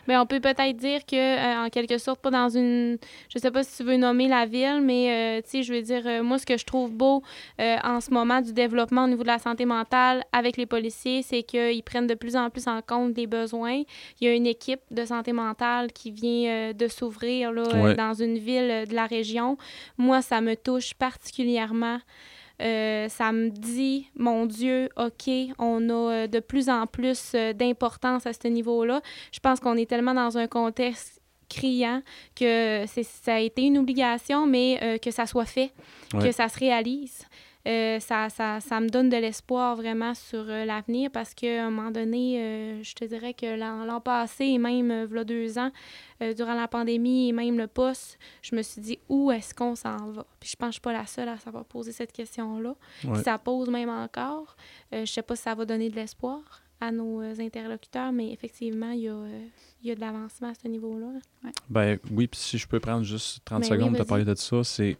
[0.07, 2.97] Mais on peut peut-être dire que, en quelque sorte, pas dans une.
[3.33, 6.37] Je sais pas si tu veux nommer la ville, mais sais, je veux dire, moi,
[6.37, 7.23] ce que je trouve beau
[7.59, 11.41] en ce moment du développement au niveau de la santé mentale avec les policiers, c'est
[11.41, 13.81] qu'ils prennent de plus en plus en compte les besoins.
[14.21, 17.51] Il y a une équipe de santé mentale qui vient de s'ouvrir
[17.97, 19.57] dans une ville de la région.
[19.97, 21.99] Moi, ça me touche particulièrement.
[22.61, 27.53] Euh, ça me dit, mon Dieu, OK, on a euh, de plus en plus euh,
[27.53, 29.01] d'importance à ce niveau-là.
[29.31, 32.01] Je pense qu'on est tellement dans un contexte criant
[32.35, 35.71] que ça a été une obligation, mais que ça soit fait,
[36.11, 37.25] que ça se réalise.
[37.67, 41.69] Euh, ça, ça, ça, me donne de l'espoir vraiment sur euh, l'avenir parce qu'à un
[41.69, 45.71] moment donné, euh, je te dirais que l'an passé et même il deux ans,
[46.35, 50.11] durant la pandémie et même le poste, je me suis dit où est-ce qu'on s'en
[50.11, 50.25] va?
[50.39, 52.75] Puis je pense que je suis pas la seule à savoir poser cette question-là.
[53.23, 54.55] ça pose même encore.
[54.91, 59.01] je sais pas si ça va donner de l'espoir à nos interlocuteurs, mais effectivement, il
[59.01, 59.25] y a,
[59.83, 61.07] y a de l'avancement à ce niveau-là.
[61.69, 64.63] Ben oui, puis si je peux prendre juste 30 ben secondes pour parler de ça,
[64.63, 64.97] c'est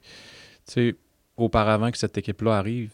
[1.42, 2.92] auparavant que cette équipe-là arrive,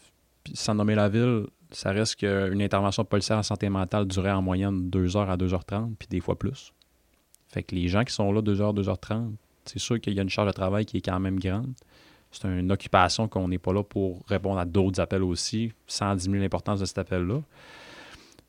[0.54, 4.88] sans nommer la ville, ça reste qu'une intervention policière en santé mentale durait en moyenne
[4.90, 6.72] 2 heures à 2h30, puis des fois plus.
[7.48, 9.32] Fait que les gens qui sont là 2h, 2h30,
[9.64, 11.72] c'est sûr qu'il y a une charge de travail qui est quand même grande.
[12.30, 16.42] C'est une occupation qu'on n'est pas là pour répondre à d'autres appels aussi, sans diminuer
[16.42, 17.40] l'importance de cet appel-là.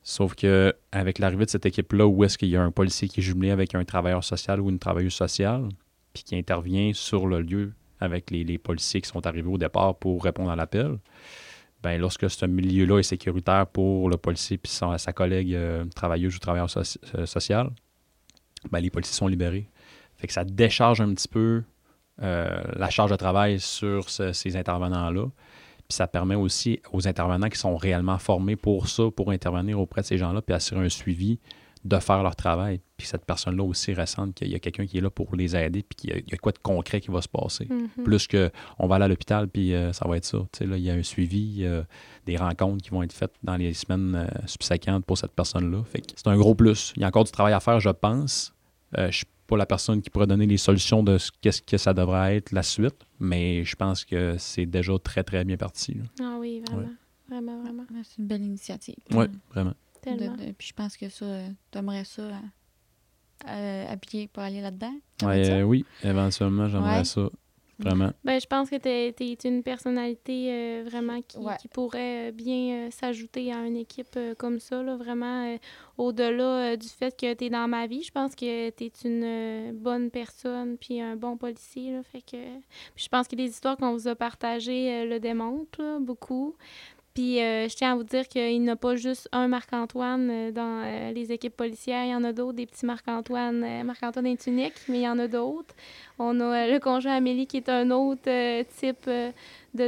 [0.04, 3.20] Sauf que avec l'arrivée de cette équipe-là, où est-ce qu'il y a un policier qui
[3.20, 5.70] est jumelé avec un travailleur social ou une travailleuse sociale,
[6.14, 10.24] puis qui intervient sur le lieu avec les, policiers qui sont arrivés au départ pour
[10.24, 10.98] répondre à l'appel,
[11.84, 14.68] ben, lorsque ce milieu-là est sécuritaire pour le policier et
[14.98, 17.70] sa, collègue euh, travailleuse ou travailleur euh, social,
[18.72, 19.70] ben, les policiers sont libérés.
[20.16, 21.64] Fait que ça décharge un petit peu
[22.24, 25.26] euh, la charge de travail sur ces intervenants-là.
[25.88, 30.02] Puis ça permet aussi aux intervenants qui sont réellement formés pour ça, pour intervenir auprès
[30.02, 31.40] de ces gens-là, puis assurer un suivi
[31.88, 32.80] de faire leur travail.
[32.98, 35.84] Puis cette personne-là aussi ressente qu'il y a quelqu'un qui est là pour les aider,
[35.84, 37.66] puis qu'il y, a quoi de concret qui va se passer.
[37.66, 38.04] Mm-hmm.
[38.04, 40.40] Plus qu'on va aller à l'hôpital, puis euh, ça va être ça.
[40.62, 41.66] là, il y a un suivi,
[42.28, 45.84] des rencontres qui vont être faites dans les semaines euh, subséquentes pour cette personne-là.
[45.86, 46.94] Fait que c'est un gros plus.
[46.96, 48.54] Il y a encore du travail à faire, je pense.
[48.98, 51.62] Euh, je ne suis pas la personne qui pourrait donner les solutions de ce qu'est-ce
[51.62, 55.58] que ça devrait être la suite, mais je pense que c'est déjà très, très bien
[55.58, 55.98] parti.
[56.22, 56.90] Ah oui, vraiment.
[57.30, 57.84] Vraiment, vraiment.
[58.04, 58.96] C'est une belle initiative.
[59.12, 61.26] Oui, vraiment puis je pense que ça,
[61.72, 62.24] tu aimerais ça
[63.48, 64.94] euh, appuyer pour aller là-dedans.
[65.24, 67.30] Euh, oui, éventuellement, j'aimerais ça.
[67.80, 68.12] Vraiment.
[68.24, 73.54] Ben, je pense que tu es, une personnalité euh, vraiment qui, qui, pourrait bien s'ajouter
[73.54, 74.82] à une équipe comme ça.
[74.82, 75.56] Là, vraiment,
[76.00, 79.78] au-delà du fait que tu es dans ma vie, je pense que tu es une
[79.78, 81.92] bonne personne puis un bon policier.
[81.92, 82.38] Là, fait que,
[82.96, 86.56] je pense que les histoires qu'on vous a partagées le démontrent beaucoup.
[87.18, 90.52] Puis euh, je tiens à vous dire qu'il n'y a pas juste un Marc-Antoine euh,
[90.52, 92.06] dans euh, les équipes policières.
[92.06, 93.84] Il y en a d'autres, des petits Marc-Antoine.
[93.84, 95.74] Marc-Antoine est unique, mais il y en a d'autres.
[96.20, 98.22] On a le conjoint Amélie qui est un autre
[98.78, 99.32] type de,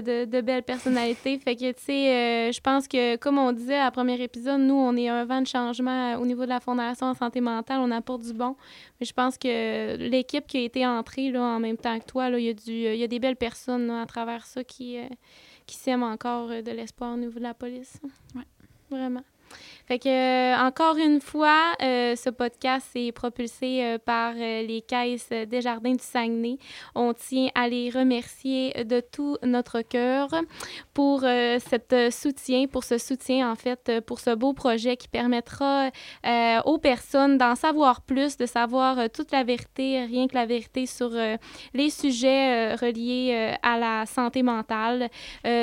[0.01, 1.37] de, de, belle personnalité.
[1.37, 4.97] Fait que, tu sais, je pense que, comme on disait à premier épisode, nous, on
[4.97, 7.77] est un vent de changement au niveau de la Fondation en santé mentale.
[7.79, 8.55] On apporte du bon.
[8.99, 12.29] Mais je pense que l'équipe qui a été entrée là, en même temps que toi,
[12.29, 14.97] il y, a du, y a des belles personnes à travers ça qui
[15.69, 18.01] qui sème encore euh, de l'espoir au niveau de la police.
[18.35, 18.41] Oui.
[18.89, 19.23] Vraiment.
[19.89, 25.29] Fait que, euh, encore une fois, euh, ce podcast est propulsé euh, par les caisses
[25.29, 26.59] des Jardins du Saguenay.
[26.93, 30.29] On tient à les remercier de tout notre cœur
[30.93, 35.89] pour cet soutien, pour ce soutien, en fait, pour ce beau projet qui permettra
[36.65, 41.11] aux personnes d'en savoir plus, de savoir toute la vérité, rien que la vérité sur
[41.73, 45.09] les sujets reliés à la santé mentale.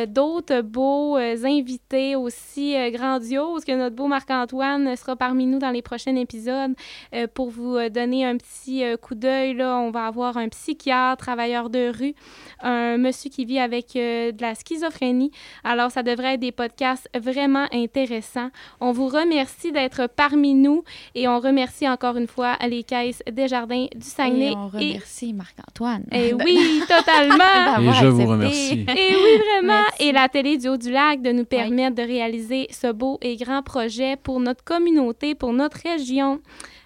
[0.09, 6.17] D'autres beaux invités aussi grandioses que notre beau Marc-Antoine sera parmi nous dans les prochains
[6.17, 6.73] épisodes
[7.15, 9.53] euh, pour vous euh, donner un petit euh, coup d'œil.
[9.53, 12.15] Là, on va avoir un psychiatre, travailleur de rue,
[12.63, 15.33] un monsieur qui vit avec de la schizophrénie.
[15.65, 18.49] Alors, ça devrait être des podcasts vraiment intéressants.
[18.81, 20.83] On vous remercie d'être parmi nous
[21.15, 24.53] et on remercie encore une fois les caisses des jardins du Saguenay.
[24.53, 26.05] Et on remercie Marc-Antoine.
[26.11, 27.81] Et oui, totalement.
[27.81, 28.87] et je vous remercie.
[28.89, 29.85] Et oui, vraiment.
[30.01, 34.06] Et la télé du Haut-du-Lac de nous permettre de réaliser ce beau et grand projet
[34.15, 36.41] pour notre communauté, pour notre région.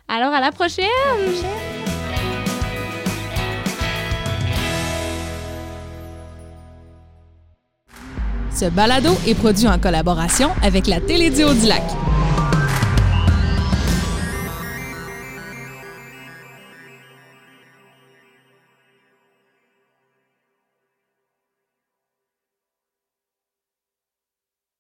[0.09, 0.87] Alors, à la prochaine!
[8.61, 11.83] Ce balado est produit en collaboration avec la Télédio du Lac.